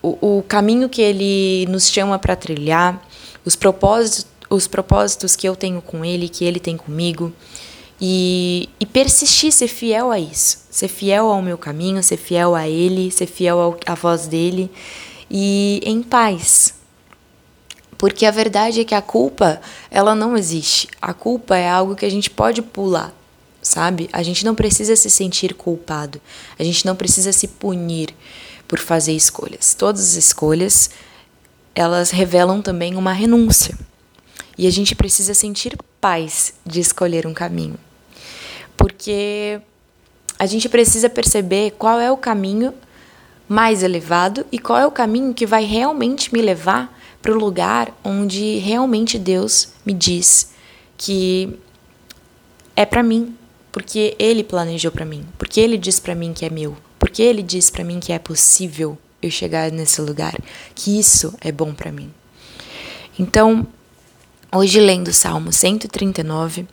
o, 0.02 0.38
o 0.38 0.44
caminho 0.44 0.88
que 0.88 1.02
Ele 1.02 1.66
nos 1.70 1.90
chama 1.90 2.18
para 2.18 2.36
trilhar, 2.36 3.02
os 3.46 3.56
propósitos, 3.56 4.28
os 4.50 4.68
propósitos 4.68 5.36
que 5.36 5.48
eu 5.48 5.56
tenho 5.56 5.82
com 5.82 6.06
Ele, 6.06 6.30
que 6.30 6.46
Ele 6.46 6.60
tem 6.60 6.78
comigo, 6.78 7.34
e, 8.00 8.70
e 8.80 8.86
persistir, 8.86 9.52
ser 9.52 9.68
fiel 9.68 10.12
a 10.12 10.20
isso, 10.20 10.60
ser 10.70 10.88
fiel 10.88 11.30
ao 11.30 11.42
meu 11.42 11.58
caminho, 11.58 12.02
ser 12.02 12.18
fiel 12.18 12.56
a 12.56 12.68
Ele, 12.68 13.12
ser 13.12 13.28
fiel 13.28 13.78
à 13.86 13.96
voz 13.96 14.28
dele 14.28 14.70
e 15.30 15.82
em 15.86 16.02
paz, 16.02 16.74
porque 17.98 18.26
a 18.26 18.32
verdade 18.32 18.82
é 18.82 18.84
que 18.84 18.96
a 18.96 19.02
culpa, 19.02 19.62
ela 19.90 20.16
não 20.16 20.38
existe. 20.38 20.88
A 21.02 21.14
culpa 21.14 21.58
é 21.58 21.70
algo 21.70 21.96
que 21.96 22.06
a 22.06 22.10
gente 22.10 22.30
pode 22.30 22.62
pular, 22.62 23.14
sabe? 23.62 24.10
A 24.12 24.24
gente 24.24 24.46
não 24.46 24.56
precisa 24.56 24.96
se 24.96 25.10
sentir 25.10 25.54
culpado. 25.54 26.20
A 26.58 26.64
gente 26.64 26.86
não 26.86 26.96
precisa 26.96 27.32
se 27.32 27.48
punir 27.48 28.14
por 28.68 28.80
fazer 28.80 29.14
escolhas. 29.14 29.74
Todas 29.74 30.02
as 30.02 30.16
escolhas, 30.16 30.90
elas 31.76 32.12
revelam 32.12 32.62
também 32.62 32.96
uma 32.96 33.14
renúncia. 33.14 33.78
E 34.58 34.68
a 34.68 34.72
gente 34.72 34.96
precisa 34.96 35.34
sentir 35.34 35.78
paz 36.00 36.54
de 36.66 36.80
escolher 36.80 37.26
um 37.26 37.34
caminho. 37.34 37.78
Porque 38.78 39.62
a 40.38 40.46
gente 40.46 40.68
precisa 40.68 41.10
perceber 41.10 41.72
qual 41.78 42.00
é 42.00 42.12
o 42.12 42.18
caminho 42.18 42.74
mais 43.48 43.84
elevado 43.84 44.46
e 44.52 44.58
qual 44.58 44.80
é 44.80 44.86
o 44.86 44.92
caminho 44.92 45.34
que 45.34 45.46
vai 45.46 45.64
realmente 45.64 46.34
me 46.34 46.42
levar 46.42 47.00
para 47.24 47.32
o 47.32 47.40
lugar 47.40 47.98
onde 48.04 48.58
realmente 48.58 49.18
Deus 49.18 49.70
me 49.86 49.94
diz 49.94 50.52
que 50.98 51.58
é 52.76 52.86
para 52.86 53.02
mim, 53.02 53.34
porque 53.72 54.14
Ele 54.20 54.44
planejou 54.44 54.92
para 54.92 55.06
mim, 55.06 55.26
porque 55.38 55.62
Ele 55.62 55.78
diz 55.78 56.02
para 56.02 56.14
mim 56.14 56.34
que 56.34 56.46
é 56.46 56.50
meu, 56.50 56.76
porque 57.00 57.24
Ele 57.24 57.42
diz 57.42 57.70
para 57.70 57.86
mim 57.86 58.02
que 58.02 58.12
é 58.12 58.20
possível 58.20 58.98
eu 59.22 59.32
chegar 59.32 59.72
nesse 59.72 60.02
lugar, 60.02 60.36
que 60.76 61.00
isso 61.00 61.34
é 61.40 61.50
bom 61.50 61.74
para 61.74 61.94
mim. 61.94 62.14
Então, 63.18 63.66
hoje 64.54 64.82
lendo 64.82 65.08
o 65.08 65.14
Salmo 65.14 65.54
139, 65.54 66.68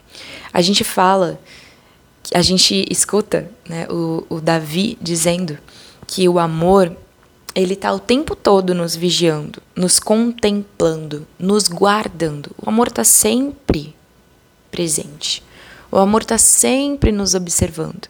a 0.51 0.61
gente 0.61 0.83
fala, 0.83 1.39
a 2.33 2.41
gente 2.41 2.85
escuta 2.91 3.49
né, 3.69 3.87
o, 3.89 4.25
o 4.29 4.41
Davi 4.41 4.97
dizendo 5.01 5.57
que 6.05 6.27
o 6.27 6.37
amor 6.37 6.93
ele 7.53 7.73
está 7.73 7.91
o 7.93 7.99
tempo 7.99 8.35
todo 8.35 8.73
nos 8.73 8.95
vigiando, 8.95 9.61
nos 9.75 9.99
contemplando, 9.99 11.27
nos 11.37 11.67
guardando. 11.67 12.51
O 12.57 12.69
amor 12.69 12.87
está 12.87 13.03
sempre 13.03 13.93
presente. 14.71 15.43
O 15.91 15.97
amor 15.97 16.21
está 16.21 16.37
sempre 16.37 17.11
nos 17.11 17.35
observando, 17.35 18.07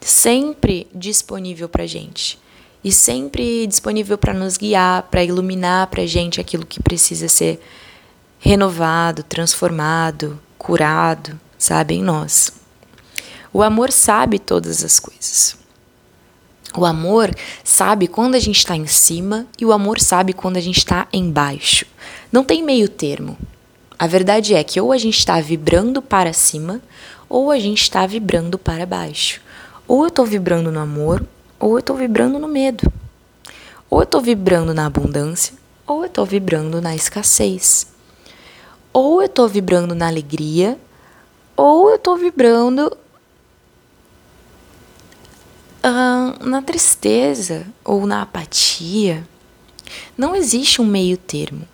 sempre 0.00 0.86
disponível 0.94 1.68
para 1.68 1.86
gente 1.86 2.38
e 2.84 2.92
sempre 2.92 3.66
disponível 3.66 4.18
para 4.18 4.34
nos 4.34 4.58
guiar, 4.58 5.04
para 5.04 5.24
iluminar 5.24 5.86
para 5.86 6.06
gente 6.06 6.40
aquilo 6.40 6.66
que 6.66 6.82
precisa 6.82 7.26
ser 7.26 7.58
renovado, 8.38 9.22
transformado, 9.22 10.38
curado, 10.58 11.40
sabe, 11.58 11.94
em 11.94 12.02
nós. 12.02 12.52
O 13.50 13.62
amor 13.62 13.90
sabe 13.90 14.38
todas 14.38 14.84
as 14.84 15.00
coisas. 15.00 15.56
O 16.74 16.84
amor 16.84 17.34
sabe 17.62 18.06
quando 18.06 18.34
a 18.34 18.38
gente 18.38 18.58
está 18.58 18.76
em 18.76 18.86
cima 18.86 19.46
e 19.58 19.64
o 19.64 19.72
amor 19.72 20.00
sabe 20.00 20.32
quando 20.32 20.56
a 20.56 20.60
gente 20.60 20.78
está 20.78 21.06
embaixo. 21.12 21.86
Não 22.30 22.44
tem 22.44 22.62
meio 22.62 22.88
termo. 22.88 23.36
A 23.98 24.06
verdade 24.06 24.54
é 24.54 24.62
que 24.62 24.80
ou 24.80 24.92
a 24.92 24.98
gente 24.98 25.18
está 25.18 25.40
vibrando 25.40 26.02
para 26.02 26.32
cima 26.32 26.80
ou 27.28 27.50
a 27.50 27.58
gente 27.58 27.82
está 27.82 28.06
vibrando 28.06 28.58
para 28.58 28.84
baixo. 28.84 29.40
Ou 29.88 30.02
eu 30.02 30.08
estou 30.08 30.26
vibrando 30.26 30.70
no 30.70 30.80
amor 30.80 31.24
ou 31.58 31.72
eu 31.72 31.78
estou 31.78 31.96
vibrando 31.96 32.38
no 32.38 32.48
medo. 32.48 32.92
Ou 33.88 34.00
eu 34.00 34.04
estou 34.04 34.20
vibrando 34.20 34.74
na 34.74 34.86
abundância 34.86 35.54
ou 35.86 36.00
eu 36.00 36.06
estou 36.06 36.26
vibrando 36.26 36.80
na 36.80 36.94
escassez. 36.94 37.86
Ou 38.92 39.22
eu 39.22 39.26
estou 39.26 39.48
vibrando 39.48 39.94
na 39.94 40.08
alegria 40.08 40.78
ou 41.56 41.88
eu 41.88 41.96
estou 41.96 42.16
vibrando 42.16 42.94
na 45.90 46.62
tristeza 46.62 47.66
ou 47.84 48.06
na 48.06 48.22
apatia, 48.22 49.26
não 50.16 50.34
existe 50.34 50.80
um 50.80 50.86
meio 50.86 51.16
termo 51.16 51.66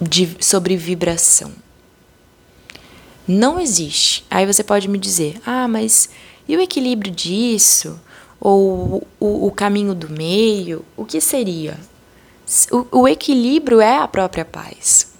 de, 0.00 0.36
sobre 0.40 0.76
vibração. 0.76 1.52
Não 3.26 3.60
existe. 3.60 4.24
Aí 4.30 4.44
você 4.44 4.64
pode 4.64 4.88
me 4.88 4.98
dizer, 4.98 5.40
ah, 5.46 5.68
mas 5.68 6.10
e 6.48 6.56
o 6.56 6.60
equilíbrio 6.60 7.12
disso? 7.12 8.00
Ou 8.40 9.06
o, 9.20 9.46
o 9.46 9.50
caminho 9.52 9.94
do 9.94 10.08
meio? 10.08 10.84
O 10.96 11.04
que 11.04 11.20
seria? 11.20 11.78
O, 12.72 13.02
o 13.02 13.08
equilíbrio 13.08 13.80
é 13.80 13.98
a 13.98 14.08
própria 14.08 14.44
paz. 14.44 15.12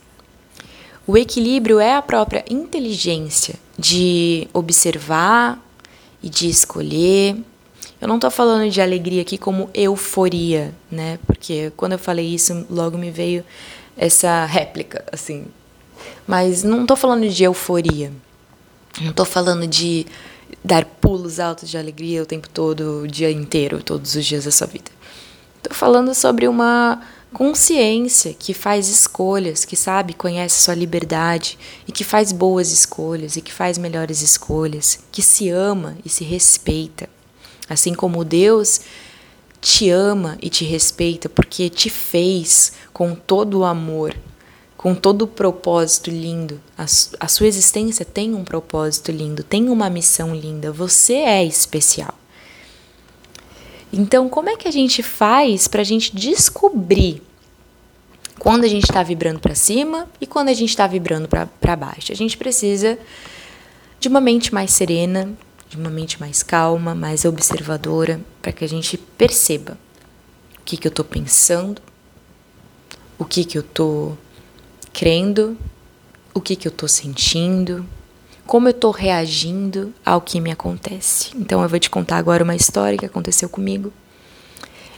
O 1.06 1.16
equilíbrio 1.16 1.78
é 1.78 1.94
a 1.94 2.02
própria 2.02 2.44
inteligência 2.50 3.54
de 3.78 4.48
observar 4.52 5.64
e 6.22 6.28
de 6.28 6.48
escolher 6.48 7.36
eu 8.00 8.08
não 8.08 8.16
estou 8.16 8.30
falando 8.30 8.70
de 8.70 8.80
alegria 8.80 9.22
aqui 9.22 9.36
como 9.36 9.68
euforia, 9.74 10.74
né? 10.90 11.18
Porque 11.26 11.70
quando 11.76 11.92
eu 11.92 11.98
falei 11.98 12.26
isso, 12.26 12.66
logo 12.70 12.96
me 12.96 13.10
veio 13.10 13.44
essa 13.96 14.46
réplica, 14.46 15.04
assim. 15.12 15.46
Mas 16.26 16.62
não 16.62 16.82
estou 16.82 16.96
falando 16.96 17.28
de 17.28 17.44
euforia. 17.44 18.10
Não 19.00 19.10
estou 19.10 19.26
falando 19.26 19.66
de 19.66 20.06
dar 20.64 20.84
pulos 20.84 21.38
altos 21.38 21.68
de 21.68 21.76
alegria 21.76 22.22
o 22.22 22.26
tempo 22.26 22.48
todo, 22.48 23.02
o 23.02 23.06
dia 23.06 23.30
inteiro, 23.30 23.82
todos 23.82 24.14
os 24.14 24.24
dias 24.24 24.44
da 24.44 24.50
sua 24.50 24.66
vida. 24.66 24.90
Estou 25.58 25.76
falando 25.76 26.14
sobre 26.14 26.48
uma 26.48 27.02
consciência 27.34 28.34
que 28.34 28.54
faz 28.54 28.88
escolhas, 28.88 29.64
que 29.64 29.76
sabe, 29.76 30.14
conhece 30.14 30.62
sua 30.62 30.74
liberdade 30.74 31.58
e 31.86 31.92
que 31.92 32.02
faz 32.02 32.32
boas 32.32 32.72
escolhas 32.72 33.36
e 33.36 33.42
que 33.42 33.52
faz 33.52 33.76
melhores 33.76 34.22
escolhas, 34.22 35.00
que 35.12 35.20
se 35.20 35.50
ama 35.50 35.96
e 36.04 36.08
se 36.08 36.24
respeita. 36.24 37.08
Assim 37.70 37.94
como 37.94 38.24
Deus 38.24 38.80
te 39.60 39.88
ama 39.90 40.36
e 40.42 40.50
te 40.50 40.64
respeita 40.64 41.28
porque 41.28 41.70
te 41.70 41.88
fez 41.88 42.72
com 42.92 43.14
todo 43.14 43.60
o 43.60 43.64
amor, 43.64 44.16
com 44.76 44.92
todo 44.92 45.22
o 45.22 45.28
propósito 45.28 46.10
lindo. 46.10 46.60
A, 46.76 46.84
a 47.20 47.28
sua 47.28 47.46
existência 47.46 48.04
tem 48.04 48.34
um 48.34 48.42
propósito 48.42 49.12
lindo, 49.12 49.44
tem 49.44 49.68
uma 49.68 49.88
missão 49.88 50.34
linda. 50.34 50.72
Você 50.72 51.14
é 51.14 51.44
especial. 51.44 52.14
Então, 53.92 54.28
como 54.28 54.48
é 54.48 54.56
que 54.56 54.66
a 54.66 54.72
gente 54.72 55.00
faz 55.02 55.68
para 55.68 55.82
a 55.82 55.84
gente 55.84 56.14
descobrir 56.14 57.22
quando 58.38 58.64
a 58.64 58.68
gente 58.68 58.84
está 58.84 59.02
vibrando 59.02 59.38
para 59.38 59.54
cima 59.54 60.08
e 60.20 60.26
quando 60.26 60.48
a 60.48 60.54
gente 60.54 60.70
está 60.70 60.88
vibrando 60.88 61.28
para 61.28 61.76
baixo? 61.76 62.10
A 62.10 62.16
gente 62.16 62.36
precisa 62.36 62.98
de 64.00 64.08
uma 64.08 64.20
mente 64.20 64.52
mais 64.54 64.72
serena, 64.72 65.28
de 65.70 65.76
uma 65.76 65.88
mente 65.88 66.18
mais 66.18 66.42
calma, 66.42 66.96
mais 66.96 67.24
observadora, 67.24 68.20
para 68.42 68.50
que 68.50 68.64
a 68.64 68.68
gente 68.68 68.98
perceba 68.98 69.78
o 70.58 70.64
que, 70.64 70.76
que 70.76 70.88
eu 70.88 70.90
estou 70.90 71.04
pensando, 71.04 71.80
o 73.16 73.24
que, 73.24 73.44
que 73.44 73.56
eu 73.56 73.62
estou 73.62 74.18
crendo, 74.92 75.56
o 76.34 76.40
que, 76.40 76.56
que 76.56 76.66
eu 76.66 76.70
estou 76.70 76.88
sentindo, 76.88 77.86
como 78.48 78.66
eu 78.66 78.72
estou 78.72 78.90
reagindo 78.90 79.94
ao 80.04 80.20
que 80.20 80.40
me 80.40 80.50
acontece. 80.50 81.30
Então 81.36 81.62
eu 81.62 81.68
vou 81.68 81.78
te 81.78 81.88
contar 81.88 82.16
agora 82.16 82.42
uma 82.42 82.56
história 82.56 82.98
que 82.98 83.06
aconteceu 83.06 83.48
comigo. 83.48 83.92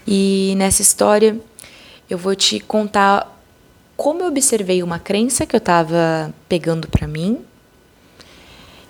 E 0.07 0.55
nessa 0.57 0.81
história 0.81 1.38
eu 2.09 2.17
vou 2.17 2.35
te 2.35 2.59
contar 2.61 3.31
como 3.95 4.23
eu 4.23 4.29
observei 4.29 4.83
uma 4.83 4.99
crença 4.99 5.45
que 5.45 5.55
eu 5.55 5.59
estava 5.59 6.33
pegando 6.49 6.88
para 6.88 7.07
mim 7.07 7.45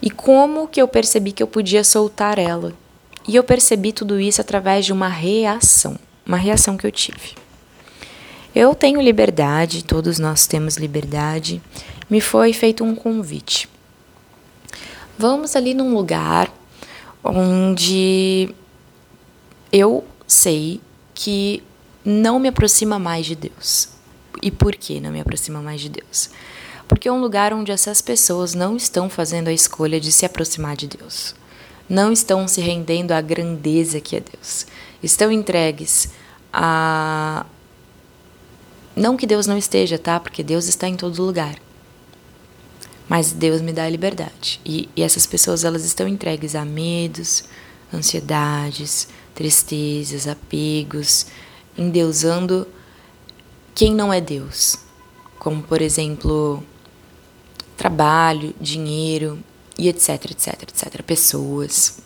e 0.03 0.11
como 0.11 0.67
que 0.67 0.83
eu 0.83 0.89
percebi 0.89 1.31
que 1.31 1.43
eu 1.43 1.47
podia 1.47 1.85
soltar 1.85 2.39
ela. 2.39 2.75
E 3.27 3.37
eu 3.37 3.45
percebi 3.45 3.93
tudo 3.93 4.19
isso 4.21 4.41
através 4.41 4.85
de 4.85 4.93
uma 4.93 5.09
reação, 5.09 5.97
uma 6.27 6.37
reação 6.37 6.77
que 6.77 6.85
eu 6.85 6.91
tive. 6.91 7.37
Eu 8.53 8.75
tenho 8.75 9.01
liberdade, 9.01 9.85
todos 9.85 10.19
nós 10.19 10.47
temos 10.47 10.77
liberdade. 10.77 11.63
Me 12.11 12.21
foi 12.21 12.53
feito 12.53 12.83
um 12.83 12.97
convite. 12.97 13.69
Vamos 15.17 15.55
ali 15.55 15.73
num 15.73 15.95
lugar 15.95 16.53
onde 17.23 18.53
eu 19.73 20.05
sei 20.27 20.81
que 21.15 21.63
não 22.05 22.41
me 22.41 22.49
aproxima 22.49 22.99
mais 22.99 23.25
de 23.25 23.37
Deus. 23.37 23.89
E 24.43 24.51
por 24.51 24.75
que 24.75 25.01
não 25.01 25.13
me 25.13 25.21
aproxima 25.21 25.63
mais 25.63 25.81
de 25.81 25.89
Deus? 25.89 26.29
Porque 26.93 27.09
é 27.09 27.13
um 27.13 27.23
lugar 27.23 27.55
onde 27.55 27.73
essas 27.73 28.03
pessoas 28.03 28.53
não 28.53 28.77
estão 28.77 29.09
fazendo 29.09 29.49
a 29.49 29.53
escolha 29.53 29.99
de 29.99 30.13
se 30.13 30.27
aproximar 30.27 30.77
de 30.77 30.87
Deus. 30.87 31.35
Não 31.89 32.13
estão 32.13 32.47
se 32.47 32.61
rendendo 32.61 33.13
à 33.13 33.21
grandeza 33.23 33.99
que 33.99 34.15
é 34.15 34.21
Deus. 34.21 34.67
Estão 35.03 35.33
entregues 35.33 36.11
a. 36.53 37.47
Não 38.95 39.17
que 39.17 39.27
Deus 39.27 39.47
não 39.47 39.57
esteja, 39.57 39.99
tá? 39.99 40.21
Porque 40.21 40.43
Deus 40.43 40.69
está 40.69 40.87
em 40.87 40.95
todo 40.95 41.25
lugar. 41.25 41.57
Mas 43.09 43.33
Deus 43.33 43.63
me 43.63 43.73
dá 43.73 43.85
a 43.85 43.91
liberdade. 43.91 44.61
E, 44.63 44.87
e 44.95 45.03
essas 45.03 45.27
pessoas, 45.27 45.65
elas 45.65 45.87
estão 45.87 46.07
entregues 46.07 46.55
a 46.55 46.63
medos, 46.63 47.45
ansiedades, 47.93 49.09
tristezas, 49.35 50.29
apegos, 50.29 51.27
endeusando 51.77 52.69
quem 53.75 53.95
não 53.95 54.13
é 54.13 54.21
Deus. 54.21 54.77
Como, 55.39 55.63
por 55.63 55.81
exemplo, 55.81 56.63
trabalho, 57.77 58.55
dinheiro 58.61 59.39
e 59.79 59.89
etc, 59.89 60.31
etc, 60.31 60.63
etc, 60.63 61.03
pessoas. 61.03 61.99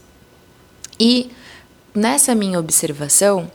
E 0.99 1.31
nessa 1.95 2.35
minha 2.35 2.59
observação, 2.59 3.51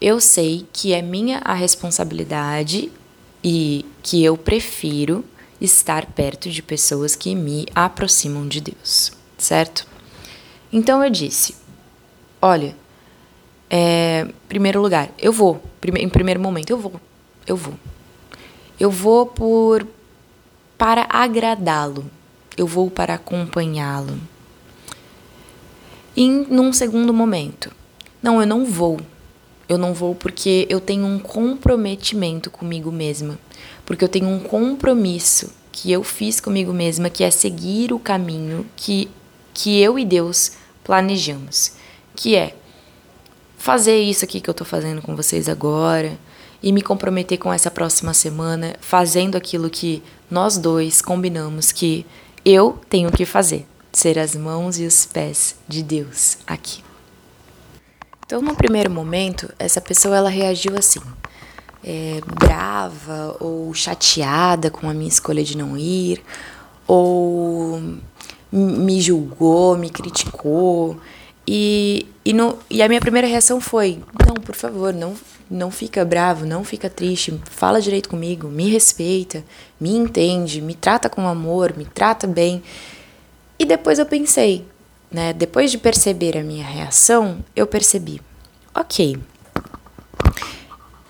eu 0.00 0.20
sei 0.20 0.66
que 0.72 0.92
é 0.92 1.00
minha 1.00 1.38
a 1.44 1.54
responsabilidade 1.54 2.90
e 3.42 3.84
que 4.02 4.22
eu 4.24 4.36
prefiro 4.36 5.24
estar 5.60 6.06
perto 6.06 6.50
de 6.50 6.62
pessoas 6.62 7.14
que 7.14 7.34
me 7.34 7.66
aproximam 7.74 8.46
de 8.46 8.60
Deus, 8.60 9.12
certo? 9.38 9.86
Então 10.72 11.02
eu 11.02 11.10
disse: 11.10 11.54
olha, 12.40 12.76
é, 13.70 14.28
primeiro 14.48 14.80
lugar, 14.80 15.10
eu 15.18 15.32
vou, 15.32 15.62
em 15.96 16.08
primeiro 16.08 16.40
momento, 16.40 16.70
eu 16.70 16.78
vou, 16.78 17.00
eu 17.46 17.56
vou. 17.56 17.74
Eu 18.78 18.90
vou 18.90 19.26
por 19.26 19.86
para 20.76 21.06
agradá-lo, 21.08 22.10
eu 22.56 22.66
vou 22.66 22.90
para 22.90 23.14
acompanhá-lo. 23.14 24.18
E 26.16 26.28
num 26.28 26.72
segundo 26.72 27.12
momento, 27.12 27.70
não, 28.22 28.40
eu 28.40 28.46
não 28.46 28.64
vou. 28.64 29.00
Eu 29.68 29.78
não 29.78 29.94
vou 29.94 30.14
porque 30.14 30.66
eu 30.68 30.80
tenho 30.80 31.06
um 31.06 31.18
comprometimento 31.18 32.50
comigo 32.50 32.92
mesma, 32.92 33.38
porque 33.86 34.04
eu 34.04 34.08
tenho 34.08 34.28
um 34.28 34.38
compromisso 34.38 35.52
que 35.72 35.90
eu 35.90 36.04
fiz 36.04 36.38
comigo 36.38 36.72
mesma, 36.72 37.10
que 37.10 37.24
é 37.24 37.30
seguir 37.30 37.92
o 37.92 37.98
caminho 37.98 38.66
que, 38.76 39.08
que 39.52 39.80
eu 39.80 39.98
e 39.98 40.04
Deus 40.04 40.52
planejamos, 40.84 41.72
que 42.14 42.36
é 42.36 42.54
fazer 43.58 43.98
isso 43.98 44.24
aqui 44.24 44.40
que 44.40 44.48
eu 44.48 44.52
estou 44.52 44.66
fazendo 44.66 45.00
com 45.00 45.16
vocês 45.16 45.48
agora, 45.48 46.18
e 46.64 46.72
me 46.72 46.80
comprometer 46.80 47.36
com 47.36 47.52
essa 47.52 47.70
próxima 47.70 48.14
semana 48.14 48.74
fazendo 48.80 49.36
aquilo 49.36 49.68
que 49.68 50.02
nós 50.30 50.56
dois 50.56 51.02
combinamos 51.02 51.70
que 51.70 52.06
eu 52.42 52.80
tenho 52.88 53.12
que 53.12 53.26
fazer, 53.26 53.66
ser 53.92 54.18
as 54.18 54.34
mãos 54.34 54.78
e 54.78 54.86
os 54.86 55.04
pés 55.04 55.56
de 55.68 55.82
Deus 55.82 56.38
aqui. 56.46 56.82
Então, 58.24 58.40
no 58.40 58.56
primeiro 58.56 58.90
momento, 58.90 59.52
essa 59.58 59.78
pessoa 59.78 60.16
ela 60.16 60.30
reagiu 60.30 60.74
assim, 60.78 61.02
é, 61.84 62.22
brava 62.40 63.36
ou 63.38 63.74
chateada 63.74 64.70
com 64.70 64.88
a 64.88 64.94
minha 64.94 65.10
escolha 65.10 65.44
de 65.44 65.58
não 65.58 65.76
ir, 65.76 66.24
ou 66.86 67.78
me 68.50 69.02
julgou, 69.02 69.76
me 69.76 69.90
criticou. 69.90 70.98
E, 71.46 72.06
e, 72.24 72.32
no, 72.32 72.58
e 72.70 72.82
a 72.82 72.88
minha 72.88 73.02
primeira 73.02 73.28
reação 73.28 73.60
foi: 73.60 74.02
não, 74.26 74.36
por 74.36 74.54
favor, 74.54 74.94
não, 74.94 75.14
não 75.54 75.70
fica 75.70 76.04
bravo, 76.04 76.44
não 76.44 76.64
fica 76.64 76.90
triste, 76.90 77.40
fala 77.50 77.80
direito 77.80 78.08
comigo, 78.08 78.48
me 78.48 78.68
respeita, 78.70 79.44
me 79.80 79.90
entende, 79.90 80.60
me 80.60 80.74
trata 80.74 81.08
com 81.08 81.26
amor, 81.28 81.76
me 81.76 81.84
trata 81.84 82.26
bem. 82.26 82.62
E 83.58 83.64
depois 83.64 83.98
eu 83.98 84.06
pensei, 84.06 84.66
né? 85.10 85.32
Depois 85.32 85.70
de 85.70 85.78
perceber 85.78 86.36
a 86.36 86.42
minha 86.42 86.64
reação, 86.64 87.44
eu 87.54 87.66
percebi, 87.66 88.20
ok, 88.74 89.16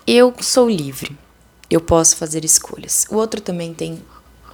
eu 0.05 0.33
sou 0.39 0.69
livre, 0.69 1.17
eu 1.69 1.81
posso 1.81 2.15
fazer 2.15 2.45
escolhas. 2.45 3.05
O 3.09 3.15
outro 3.15 3.41
também 3.41 3.73
tem 3.73 3.99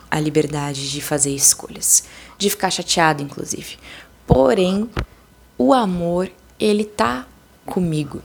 a 0.10 0.20
liberdade 0.20 0.90
de 0.90 1.02
fazer 1.02 1.36
escolhas, 1.36 2.06
de 2.38 2.50
ficar 2.50 2.72
chateado, 2.72 3.22
inclusive. 3.22 3.78
Porém, 4.26 4.90
o 5.58 5.74
amor, 5.74 6.32
ele 6.58 6.86
tá 6.86 7.28
comigo. 7.66 8.22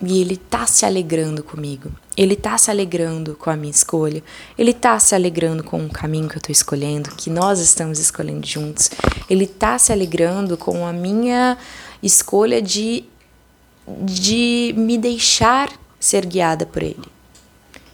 E 0.00 0.20
ele 0.20 0.36
tá 0.36 0.66
se 0.66 0.86
alegrando 0.86 1.42
comigo. 1.42 1.90
Ele 2.16 2.36
tá 2.36 2.56
se 2.56 2.70
alegrando 2.70 3.34
com 3.34 3.50
a 3.50 3.56
minha 3.56 3.70
escolha. 3.70 4.22
Ele 4.56 4.72
tá 4.72 4.98
se 5.00 5.14
alegrando 5.14 5.64
com 5.64 5.84
o 5.84 5.90
caminho 5.90 6.28
que 6.28 6.36
eu 6.36 6.42
tô 6.42 6.52
escolhendo, 6.52 7.10
que 7.10 7.30
nós 7.30 7.58
estamos 7.58 7.98
escolhendo 7.98 8.46
juntos. 8.46 8.90
Ele 9.28 9.46
tá 9.46 9.78
se 9.78 9.92
alegrando 9.92 10.56
com 10.56 10.86
a 10.86 10.92
minha 10.92 11.58
escolha 12.02 12.62
de 12.62 13.04
de 14.02 14.74
me 14.76 14.98
deixar 14.98 15.70
ser 15.98 16.26
guiada 16.26 16.66
por 16.66 16.82
ele. 16.82 17.08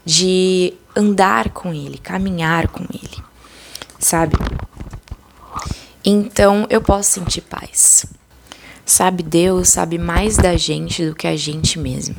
De 0.05 0.75
andar 0.95 1.51
com 1.51 1.73
ele, 1.73 1.99
caminhar 1.99 2.69
com 2.69 2.83
ele. 2.83 3.25
Sabe? 3.99 4.37
Então 6.05 6.67
eu 6.69 6.83
posso 6.83 7.13
sentir 7.13 7.41
paz. 7.41 8.05
Sabe, 8.87 9.23
Deus 9.23 9.71
sabe 9.71 9.99
mais 9.99 10.37
da 10.37 10.57
gente 10.57 11.07
do 11.07 11.15
que 11.15 11.27
a 11.27 11.37
gente 11.37 11.79
mesmo. 11.79 12.17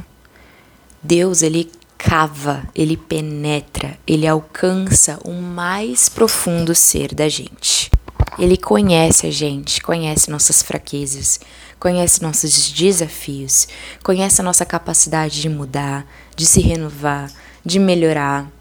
Deus, 1.02 1.42
ele 1.44 1.72
cava, 1.98 2.64
ele 2.74 2.98
penetra, 2.98 3.98
ele 4.06 4.28
alcança 4.28 5.20
o 5.24 5.32
mais 5.32 6.10
profundo 6.10 6.74
ser 6.74 7.14
da 7.14 7.30
gente. 7.30 7.92
Ele 8.38 8.58
conhece 8.58 9.28
a 9.28 9.32
gente, 9.32 9.82
conhece 9.82 10.30
nossas 10.30 10.62
fraquezas, 10.62 11.40
conhece 11.80 12.22
nossos 12.22 12.72
desafios, 12.72 13.68
conhece 14.04 14.42
a 14.42 14.44
nossa 14.44 14.66
capacidade 14.66 15.42
de 15.42 15.48
mudar, 15.48 16.06
de 16.36 16.46
se 16.46 16.60
renovar, 16.60 17.32
de 17.64 17.80
melhorar, 17.80 18.52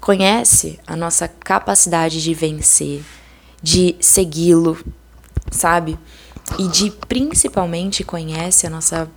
conhece 0.00 0.80
a 0.86 0.96
nossa 0.96 1.28
capacidade 1.28 2.22
de 2.22 2.34
vencer, 2.34 3.02
de 3.62 3.94
segui-lo, 4.00 4.76
sabe? 5.50 5.98
E 6.58 6.68
de 6.68 6.90
principalmente 7.08 8.04
conhece 8.04 8.66
a 8.66 8.70
nossa 8.70 9.10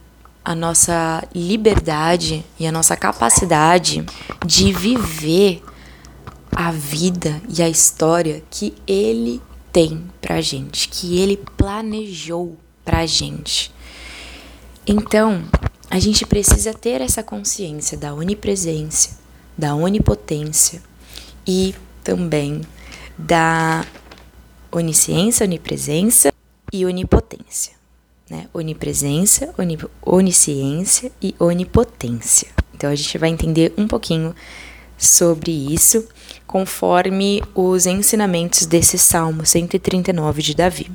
a 0.43 0.53
nossa 0.53 1.27
liberdade 1.33 2.45
e 2.59 2.67
a 2.67 2.71
nossa 2.71 2.95
capacidade 2.95 4.05
de 4.45 4.71
viver 4.71 5.63
a 6.51 6.71
vida 6.71 7.41
e 7.49 7.63
a 7.63 7.67
história 7.67 8.43
que 8.51 8.75
ele 8.85 9.41
tem 9.73 10.05
pra 10.21 10.41
gente, 10.41 10.87
que 10.87 11.19
ele 11.19 11.37
planejou 11.57 12.55
pra 12.85 13.07
gente. 13.07 13.73
Então, 14.85 15.43
a 15.89 15.97
gente 15.97 16.27
precisa 16.27 16.75
ter 16.75 17.01
essa 17.01 17.23
consciência 17.23 17.97
da 17.97 18.13
onipresença, 18.13 19.17
da 19.57 19.73
onipotência 19.73 20.79
e 21.45 21.73
também 22.03 22.61
da 23.17 23.83
onisciência, 24.71 25.43
onipresença 25.43 26.34
e 26.75 26.85
onipotência. 26.85 27.73
Né? 28.29 28.47
Onipresença, 28.53 29.53
onip 29.57 29.85
onisciência 30.01 31.11
e 31.21 31.35
onipotência. 31.39 32.49
Então 32.73 32.89
a 32.89 32.95
gente 32.95 33.17
vai 33.17 33.29
entender 33.29 33.73
um 33.77 33.87
pouquinho 33.87 34.35
sobre 34.97 35.51
isso 35.51 36.07
conforme 36.47 37.41
os 37.53 37.85
ensinamentos 37.85 38.65
desse 38.65 38.97
Salmo 38.97 39.45
139 39.45 40.41
de 40.41 40.55
Davi. 40.55 40.91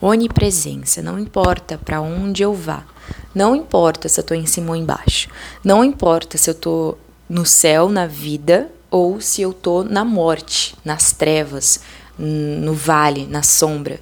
Onipresença, 0.00 1.02
não 1.02 1.18
importa 1.18 1.76
para 1.76 2.00
onde 2.00 2.42
eu 2.42 2.54
vá, 2.54 2.84
não 3.34 3.56
importa 3.56 4.08
se 4.08 4.20
eu 4.20 4.22
estou 4.22 4.36
em 4.36 4.46
cima 4.46 4.70
ou 4.70 4.76
embaixo, 4.76 5.28
não 5.64 5.84
importa 5.84 6.38
se 6.38 6.50
eu 6.50 6.52
estou 6.52 6.98
no 7.28 7.44
céu, 7.44 7.88
na 7.88 8.06
vida, 8.06 8.70
ou 8.90 9.20
se 9.20 9.42
eu 9.42 9.50
estou 9.50 9.84
na 9.84 10.04
morte, 10.04 10.74
nas 10.84 11.12
trevas, 11.12 11.80
no 12.18 12.72
vale, 12.72 13.26
na 13.26 13.42
sombra. 13.42 14.00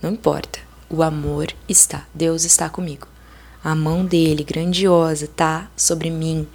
Não 0.00 0.10
importa. 0.10 0.58
O 0.88 1.02
amor 1.02 1.48
está. 1.68 2.06
Deus 2.14 2.44
está 2.44 2.68
comigo. 2.68 3.08
A 3.62 3.74
mão 3.74 4.04
dele, 4.04 4.44
grandiosa, 4.44 5.26
tá 5.26 5.68
sobre 5.76 6.10
mim, 6.10 6.46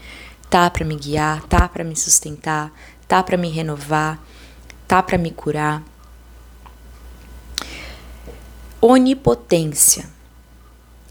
tá 0.49 0.69
para 0.69 0.85
me 0.85 0.95
guiar, 0.95 1.43
tá 1.43 1.67
para 1.67 1.83
me 1.83 1.95
sustentar, 1.95 2.71
tá 3.07 3.21
para 3.21 3.35
me 3.35 3.49
renovar, 3.49 4.17
tá 4.87 5.03
para 5.03 5.17
me 5.17 5.31
curar. 5.31 5.83
Onipotência. 8.79 10.05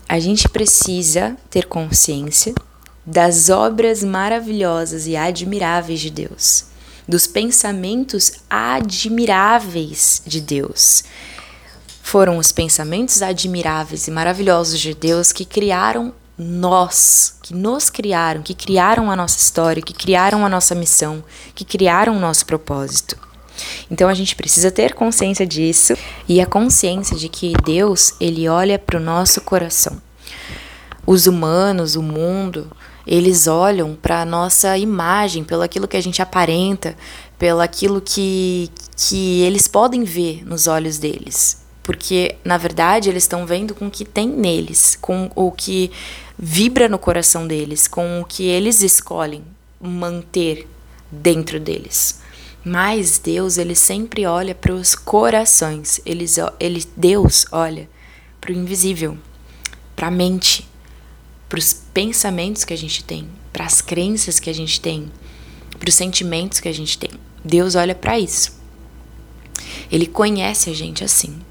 A 0.08 0.18
gente 0.18 0.48
precisa 0.48 1.36
ter 1.50 1.66
consciência 1.66 2.54
das 3.04 3.48
obras 3.48 4.02
maravilhosas 4.02 5.06
e 5.06 5.16
admiráveis 5.16 6.00
de 6.00 6.10
Deus, 6.10 6.66
dos 7.06 7.26
pensamentos 7.26 8.32
admiráveis 8.48 10.22
de 10.26 10.40
Deus. 10.40 11.04
Foram 12.10 12.38
os 12.38 12.50
pensamentos 12.50 13.22
admiráveis 13.22 14.08
e 14.08 14.10
maravilhosos 14.10 14.80
de 14.80 14.94
Deus 14.94 15.30
que 15.30 15.44
criaram 15.44 16.12
nós, 16.36 17.36
que 17.40 17.54
nos 17.54 17.88
criaram, 17.88 18.42
que 18.42 18.52
criaram 18.52 19.12
a 19.12 19.14
nossa 19.14 19.38
história, 19.38 19.80
que 19.80 19.94
criaram 19.94 20.44
a 20.44 20.48
nossa 20.48 20.74
missão, 20.74 21.22
que 21.54 21.64
criaram 21.64 22.16
o 22.16 22.18
nosso 22.18 22.44
propósito. 22.46 23.16
Então 23.88 24.08
a 24.08 24.14
gente 24.14 24.34
precisa 24.34 24.72
ter 24.72 24.92
consciência 24.92 25.46
disso 25.46 25.94
e 26.28 26.40
a 26.40 26.46
consciência 26.46 27.16
de 27.16 27.28
que 27.28 27.52
Deus, 27.64 28.12
ele 28.20 28.48
olha 28.48 28.76
para 28.76 28.98
o 28.98 29.00
nosso 29.00 29.40
coração. 29.42 30.02
Os 31.06 31.28
humanos, 31.28 31.94
o 31.94 32.02
mundo, 32.02 32.72
eles 33.06 33.46
olham 33.46 33.94
para 33.94 34.22
a 34.22 34.26
nossa 34.26 34.76
imagem, 34.76 35.44
pelo 35.44 35.62
aquilo 35.62 35.86
que 35.86 35.96
a 35.96 36.02
gente 36.02 36.20
aparenta, 36.20 36.96
pelo 37.38 37.60
aquilo 37.60 38.00
que, 38.00 38.68
que 38.96 39.42
eles 39.42 39.68
podem 39.68 40.02
ver 40.02 40.44
nos 40.44 40.66
olhos 40.66 40.98
deles 40.98 41.69
porque 41.90 42.36
na 42.44 42.56
verdade 42.56 43.08
eles 43.08 43.24
estão 43.24 43.44
vendo 43.44 43.74
com 43.74 43.88
o 43.88 43.90
que 43.90 44.04
tem 44.04 44.28
neles, 44.28 44.96
com 45.00 45.28
o 45.34 45.50
que 45.50 45.90
vibra 46.38 46.88
no 46.88 47.00
coração 47.00 47.48
deles, 47.48 47.88
com 47.88 48.20
o 48.20 48.24
que 48.24 48.44
eles 48.44 48.80
escolhem 48.80 49.42
manter 49.80 50.68
dentro 51.10 51.58
deles. 51.58 52.20
Mas 52.64 53.18
Deus, 53.18 53.58
ele 53.58 53.74
sempre 53.74 54.24
olha 54.24 54.54
para 54.54 54.72
os 54.72 54.94
corações. 54.94 56.00
Eles, 56.06 56.36
ele, 56.60 56.84
Deus 56.96 57.44
olha 57.50 57.90
para 58.40 58.52
o 58.52 58.54
invisível, 58.54 59.18
para 59.96 60.06
a 60.06 60.12
mente, 60.12 60.68
para 61.48 61.58
os 61.58 61.72
pensamentos 61.72 62.62
que 62.62 62.72
a 62.72 62.78
gente 62.78 63.02
tem, 63.02 63.26
para 63.52 63.64
as 63.64 63.80
crenças 63.80 64.38
que 64.38 64.48
a 64.48 64.54
gente 64.54 64.80
tem, 64.80 65.10
para 65.76 65.88
os 65.88 65.96
sentimentos 65.96 66.60
que 66.60 66.68
a 66.68 66.72
gente 66.72 66.96
tem. 66.96 67.10
Deus 67.44 67.74
olha 67.74 67.96
para 67.96 68.16
isso. 68.16 68.60
Ele 69.90 70.06
conhece 70.06 70.70
a 70.70 70.72
gente 70.72 71.02
assim. 71.02 71.49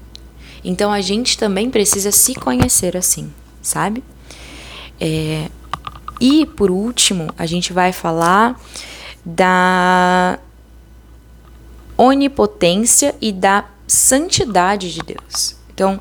Então 0.64 0.92
a 0.92 1.00
gente 1.00 1.38
também 1.38 1.70
precisa 1.70 2.12
se 2.12 2.34
conhecer 2.34 2.96
assim, 2.96 3.32
sabe? 3.62 4.04
É, 5.00 5.48
e 6.20 6.44
por 6.44 6.70
último, 6.70 7.28
a 7.38 7.46
gente 7.46 7.72
vai 7.72 7.92
falar 7.92 8.60
da 9.24 10.38
onipotência 11.96 13.14
e 13.20 13.32
da 13.32 13.66
santidade 13.86 14.92
de 14.92 15.00
Deus. 15.00 15.56
Então, 15.72 16.00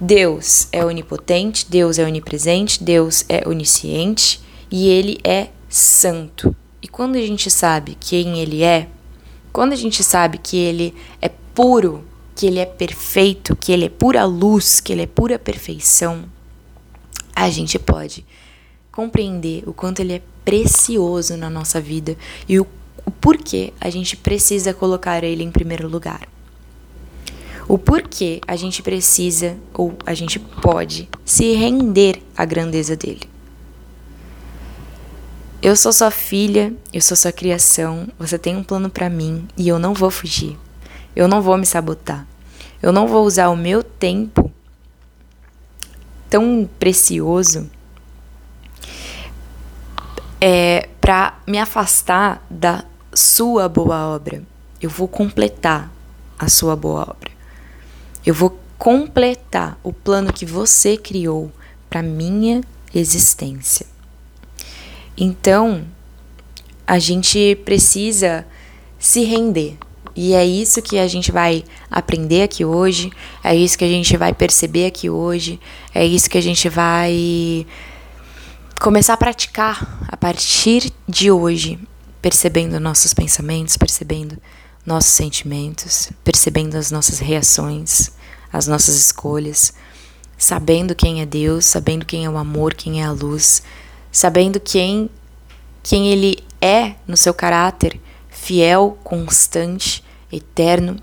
Deus 0.00 0.68
é 0.70 0.84
onipotente, 0.84 1.66
Deus 1.68 1.98
é 1.98 2.04
onipresente, 2.04 2.82
Deus 2.82 3.24
é 3.28 3.46
onisciente 3.48 4.40
e 4.70 4.88
ele 4.88 5.18
é 5.24 5.48
santo. 5.68 6.54
E 6.80 6.86
quando 6.86 7.16
a 7.16 7.20
gente 7.20 7.50
sabe 7.50 7.96
quem 7.98 8.38
ele 8.40 8.62
é, 8.62 8.88
quando 9.52 9.72
a 9.72 9.76
gente 9.76 10.04
sabe 10.04 10.38
que 10.38 10.56
ele 10.56 10.94
é 11.20 11.28
puro, 11.54 12.04
que 12.38 12.46
ele 12.46 12.60
é 12.60 12.66
perfeito, 12.66 13.56
que 13.56 13.72
ele 13.72 13.86
é 13.86 13.88
pura 13.88 14.24
luz, 14.24 14.78
que 14.78 14.92
ele 14.92 15.02
é 15.02 15.06
pura 15.08 15.40
perfeição, 15.40 16.24
a 17.34 17.50
gente 17.50 17.80
pode 17.80 18.24
compreender 18.92 19.64
o 19.66 19.72
quanto 19.72 19.98
ele 19.98 20.12
é 20.12 20.22
precioso 20.44 21.36
na 21.36 21.50
nossa 21.50 21.80
vida 21.80 22.16
e 22.48 22.60
o, 22.60 22.66
o 23.04 23.10
porquê 23.10 23.72
a 23.80 23.90
gente 23.90 24.16
precisa 24.16 24.72
colocar 24.72 25.24
ele 25.24 25.42
em 25.42 25.50
primeiro 25.50 25.88
lugar. 25.88 26.28
O 27.66 27.76
porquê 27.76 28.40
a 28.46 28.54
gente 28.54 28.84
precisa 28.84 29.56
ou 29.74 29.98
a 30.06 30.14
gente 30.14 30.38
pode 30.38 31.08
se 31.24 31.54
render 31.54 32.22
à 32.36 32.44
grandeza 32.44 32.94
dele. 32.94 33.28
Eu 35.60 35.74
sou 35.74 35.92
sua 35.92 36.12
filha, 36.12 36.72
eu 36.92 37.02
sou 37.02 37.16
sua 37.16 37.32
criação, 37.32 38.06
você 38.16 38.38
tem 38.38 38.56
um 38.56 38.62
plano 38.62 38.88
para 38.88 39.10
mim 39.10 39.48
e 39.56 39.66
eu 39.66 39.76
não 39.80 39.92
vou 39.92 40.08
fugir. 40.08 40.56
Eu 41.18 41.26
não 41.26 41.42
vou 41.42 41.58
me 41.58 41.66
sabotar. 41.66 42.24
Eu 42.80 42.92
não 42.92 43.08
vou 43.08 43.26
usar 43.26 43.48
o 43.48 43.56
meu 43.56 43.82
tempo 43.82 44.52
tão 46.30 46.70
precioso 46.78 47.68
é, 50.40 50.88
para 51.00 51.36
me 51.44 51.58
afastar 51.58 52.40
da 52.48 52.84
sua 53.12 53.68
boa 53.68 54.14
obra. 54.14 54.44
Eu 54.80 54.88
vou 54.88 55.08
completar 55.08 55.90
a 56.38 56.48
sua 56.48 56.76
boa 56.76 57.00
obra. 57.00 57.32
Eu 58.24 58.32
vou 58.32 58.56
completar 58.78 59.76
o 59.82 59.92
plano 59.92 60.32
que 60.32 60.46
você 60.46 60.96
criou 60.96 61.50
para 61.90 62.00
minha 62.00 62.60
existência. 62.94 63.86
Então, 65.16 65.84
a 66.86 67.00
gente 67.00 67.56
precisa 67.64 68.46
se 69.00 69.24
render 69.24 69.76
e 70.20 70.34
é 70.34 70.44
isso 70.44 70.82
que 70.82 70.98
a 70.98 71.06
gente 71.06 71.30
vai 71.30 71.62
aprender 71.88 72.42
aqui 72.42 72.64
hoje, 72.64 73.12
é 73.40 73.54
isso 73.54 73.78
que 73.78 73.84
a 73.84 73.88
gente 73.88 74.16
vai 74.16 74.34
perceber 74.34 74.86
aqui 74.86 75.08
hoje, 75.08 75.60
é 75.94 76.04
isso 76.04 76.28
que 76.28 76.36
a 76.36 76.40
gente 76.40 76.68
vai 76.68 77.64
começar 78.80 79.14
a 79.14 79.16
praticar 79.16 80.04
a 80.08 80.16
partir 80.16 80.92
de 81.08 81.30
hoje, 81.30 81.78
percebendo 82.20 82.80
nossos 82.80 83.14
pensamentos, 83.14 83.76
percebendo 83.76 84.36
nossos 84.84 85.12
sentimentos, 85.12 86.10
percebendo 86.24 86.74
as 86.74 86.90
nossas 86.90 87.20
reações, 87.20 88.10
as 88.52 88.66
nossas 88.66 88.96
escolhas, 88.96 89.72
sabendo 90.36 90.96
quem 90.96 91.20
é 91.20 91.26
Deus, 91.26 91.64
sabendo 91.64 92.04
quem 92.04 92.24
é 92.24 92.30
o 92.30 92.38
amor, 92.38 92.74
quem 92.74 93.02
é 93.02 93.04
a 93.04 93.12
luz, 93.12 93.62
sabendo 94.10 94.58
quem 94.58 95.08
quem 95.80 96.08
ele 96.08 96.38
é 96.60 96.96
no 97.06 97.16
seu 97.16 97.32
caráter, 97.32 98.00
fiel, 98.28 98.98
constante 99.04 100.07
eterno, 100.32 100.96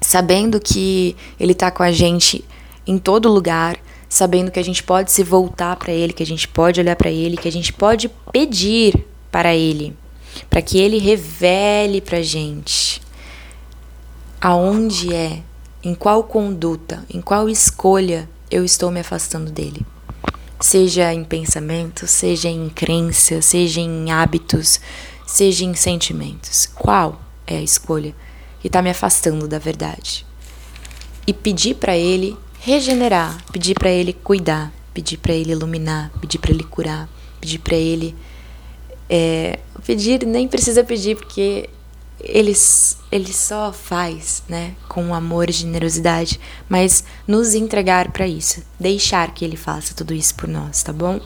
sabendo 0.00 0.60
que 0.60 1.16
Ele 1.38 1.52
está 1.52 1.70
com 1.70 1.82
a 1.82 1.92
gente 1.92 2.44
em 2.86 2.98
todo 2.98 3.32
lugar, 3.32 3.76
sabendo 4.08 4.50
que 4.50 4.60
a 4.60 4.64
gente 4.64 4.82
pode 4.82 5.10
se 5.10 5.22
voltar 5.22 5.76
para 5.76 5.92
Ele, 5.92 6.12
que 6.12 6.22
a 6.22 6.26
gente 6.26 6.46
pode 6.46 6.80
olhar 6.80 6.96
para 6.96 7.10
Ele, 7.10 7.36
que 7.36 7.48
a 7.48 7.52
gente 7.52 7.72
pode 7.72 8.08
pedir 8.32 9.04
para 9.30 9.54
Ele, 9.54 9.96
para 10.48 10.62
que 10.62 10.78
Ele 10.78 10.98
revele 10.98 12.00
para 12.00 12.22
gente 12.22 13.00
aonde 14.40 15.12
é, 15.14 15.42
em 15.82 15.94
qual 15.94 16.22
conduta, 16.22 17.04
em 17.12 17.20
qual 17.20 17.48
escolha 17.48 18.28
eu 18.50 18.64
estou 18.64 18.90
me 18.90 19.00
afastando 19.00 19.50
dele. 19.50 19.84
Seja 20.60 21.12
em 21.12 21.24
pensamento, 21.24 22.06
seja 22.06 22.48
em 22.48 22.68
crença, 22.68 23.42
seja 23.42 23.80
em 23.80 24.10
hábitos, 24.10 24.80
seja 25.26 25.64
em 25.64 25.74
sentimentos. 25.74 26.66
Qual? 26.66 27.20
É 27.46 27.56
a 27.58 27.62
escolha 27.62 28.14
que 28.60 28.66
está 28.66 28.82
me 28.82 28.90
afastando 28.90 29.46
da 29.46 29.58
verdade. 29.58 30.26
E 31.26 31.32
pedir 31.32 31.74
para 31.74 31.96
Ele 31.96 32.36
regenerar, 32.60 33.38
pedir 33.52 33.74
para 33.74 33.90
Ele 33.90 34.12
cuidar, 34.12 34.72
pedir 34.92 35.18
para 35.18 35.32
Ele 35.32 35.52
iluminar, 35.52 36.10
pedir 36.20 36.38
para 36.38 36.50
Ele 36.50 36.64
curar, 36.64 37.08
pedir 37.40 37.58
para 37.58 37.76
Ele. 37.76 38.14
É, 39.08 39.58
pedir, 39.84 40.26
nem 40.26 40.48
precisa 40.48 40.82
pedir, 40.82 41.16
porque 41.16 41.70
ele, 42.20 42.52
ele 43.12 43.32
só 43.32 43.72
faz, 43.72 44.42
né, 44.48 44.74
com 44.88 45.14
amor 45.14 45.48
e 45.50 45.52
generosidade, 45.52 46.40
mas 46.68 47.04
nos 47.26 47.54
entregar 47.54 48.10
para 48.10 48.26
isso, 48.26 48.62
deixar 48.80 49.32
que 49.32 49.44
ele 49.44 49.56
faça 49.56 49.94
tudo 49.94 50.14
isso 50.14 50.34
por 50.34 50.48
nós, 50.48 50.82
tá 50.82 50.92
bom? 50.92 51.20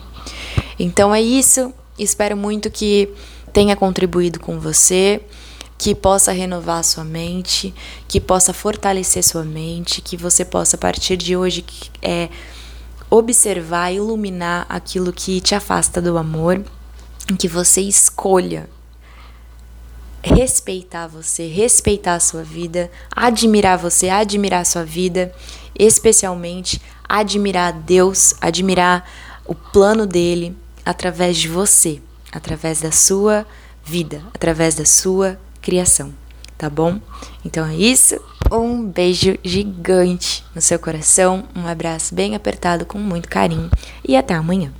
Então 0.77 1.13
é 1.13 1.21
isso. 1.21 1.73
Espero 1.97 2.35
muito 2.35 2.69
que 2.69 3.09
tenha 3.53 3.75
contribuído 3.75 4.39
com 4.39 4.59
você. 4.59 5.21
Que 5.81 5.95
possa 5.95 6.31
renovar 6.31 6.83
sua 6.83 7.03
mente, 7.03 7.73
que 8.07 8.21
possa 8.21 8.53
fortalecer 8.53 9.23
sua 9.23 9.43
mente, 9.43 9.99
que 9.99 10.15
você 10.15 10.45
possa 10.45 10.75
a 10.75 10.79
partir 10.79 11.17
de 11.17 11.35
hoje 11.35 11.65
é 12.03 12.29
observar, 13.09 13.91
iluminar 13.91 14.67
aquilo 14.69 15.11
que 15.11 15.41
te 15.41 15.55
afasta 15.55 15.99
do 15.99 16.19
amor, 16.19 16.63
que 17.39 17.47
você 17.47 17.81
escolha 17.81 18.69
respeitar 20.23 21.07
você, 21.07 21.47
respeitar 21.47 22.13
a 22.13 22.19
sua 22.19 22.43
vida, 22.43 22.91
admirar 23.09 23.75
você, 23.75 24.07
admirar 24.07 24.61
a 24.61 24.65
sua 24.65 24.85
vida, 24.85 25.33
especialmente 25.73 26.79
admirar 27.09 27.73
Deus, 27.73 28.35
admirar 28.39 29.09
o 29.47 29.55
plano 29.55 30.05
dele 30.05 30.55
através 30.85 31.37
de 31.37 31.47
você, 31.47 31.99
através 32.31 32.81
da 32.81 32.91
sua 32.91 33.47
vida, 33.83 34.21
através 34.31 34.75
da 34.75 34.85
sua 34.85 35.39
criação, 35.61 36.13
tá 36.57 36.69
bom? 36.69 36.99
Então 37.45 37.65
é 37.65 37.75
isso. 37.75 38.19
Um 38.51 38.85
beijo 38.85 39.37
gigante 39.43 40.43
no 40.53 40.61
seu 40.61 40.77
coração, 40.77 41.45
um 41.55 41.67
abraço 41.67 42.13
bem 42.13 42.35
apertado 42.35 42.85
com 42.85 42.97
muito 42.97 43.29
carinho 43.29 43.69
e 44.05 44.17
até 44.17 44.33
amanhã. 44.33 44.73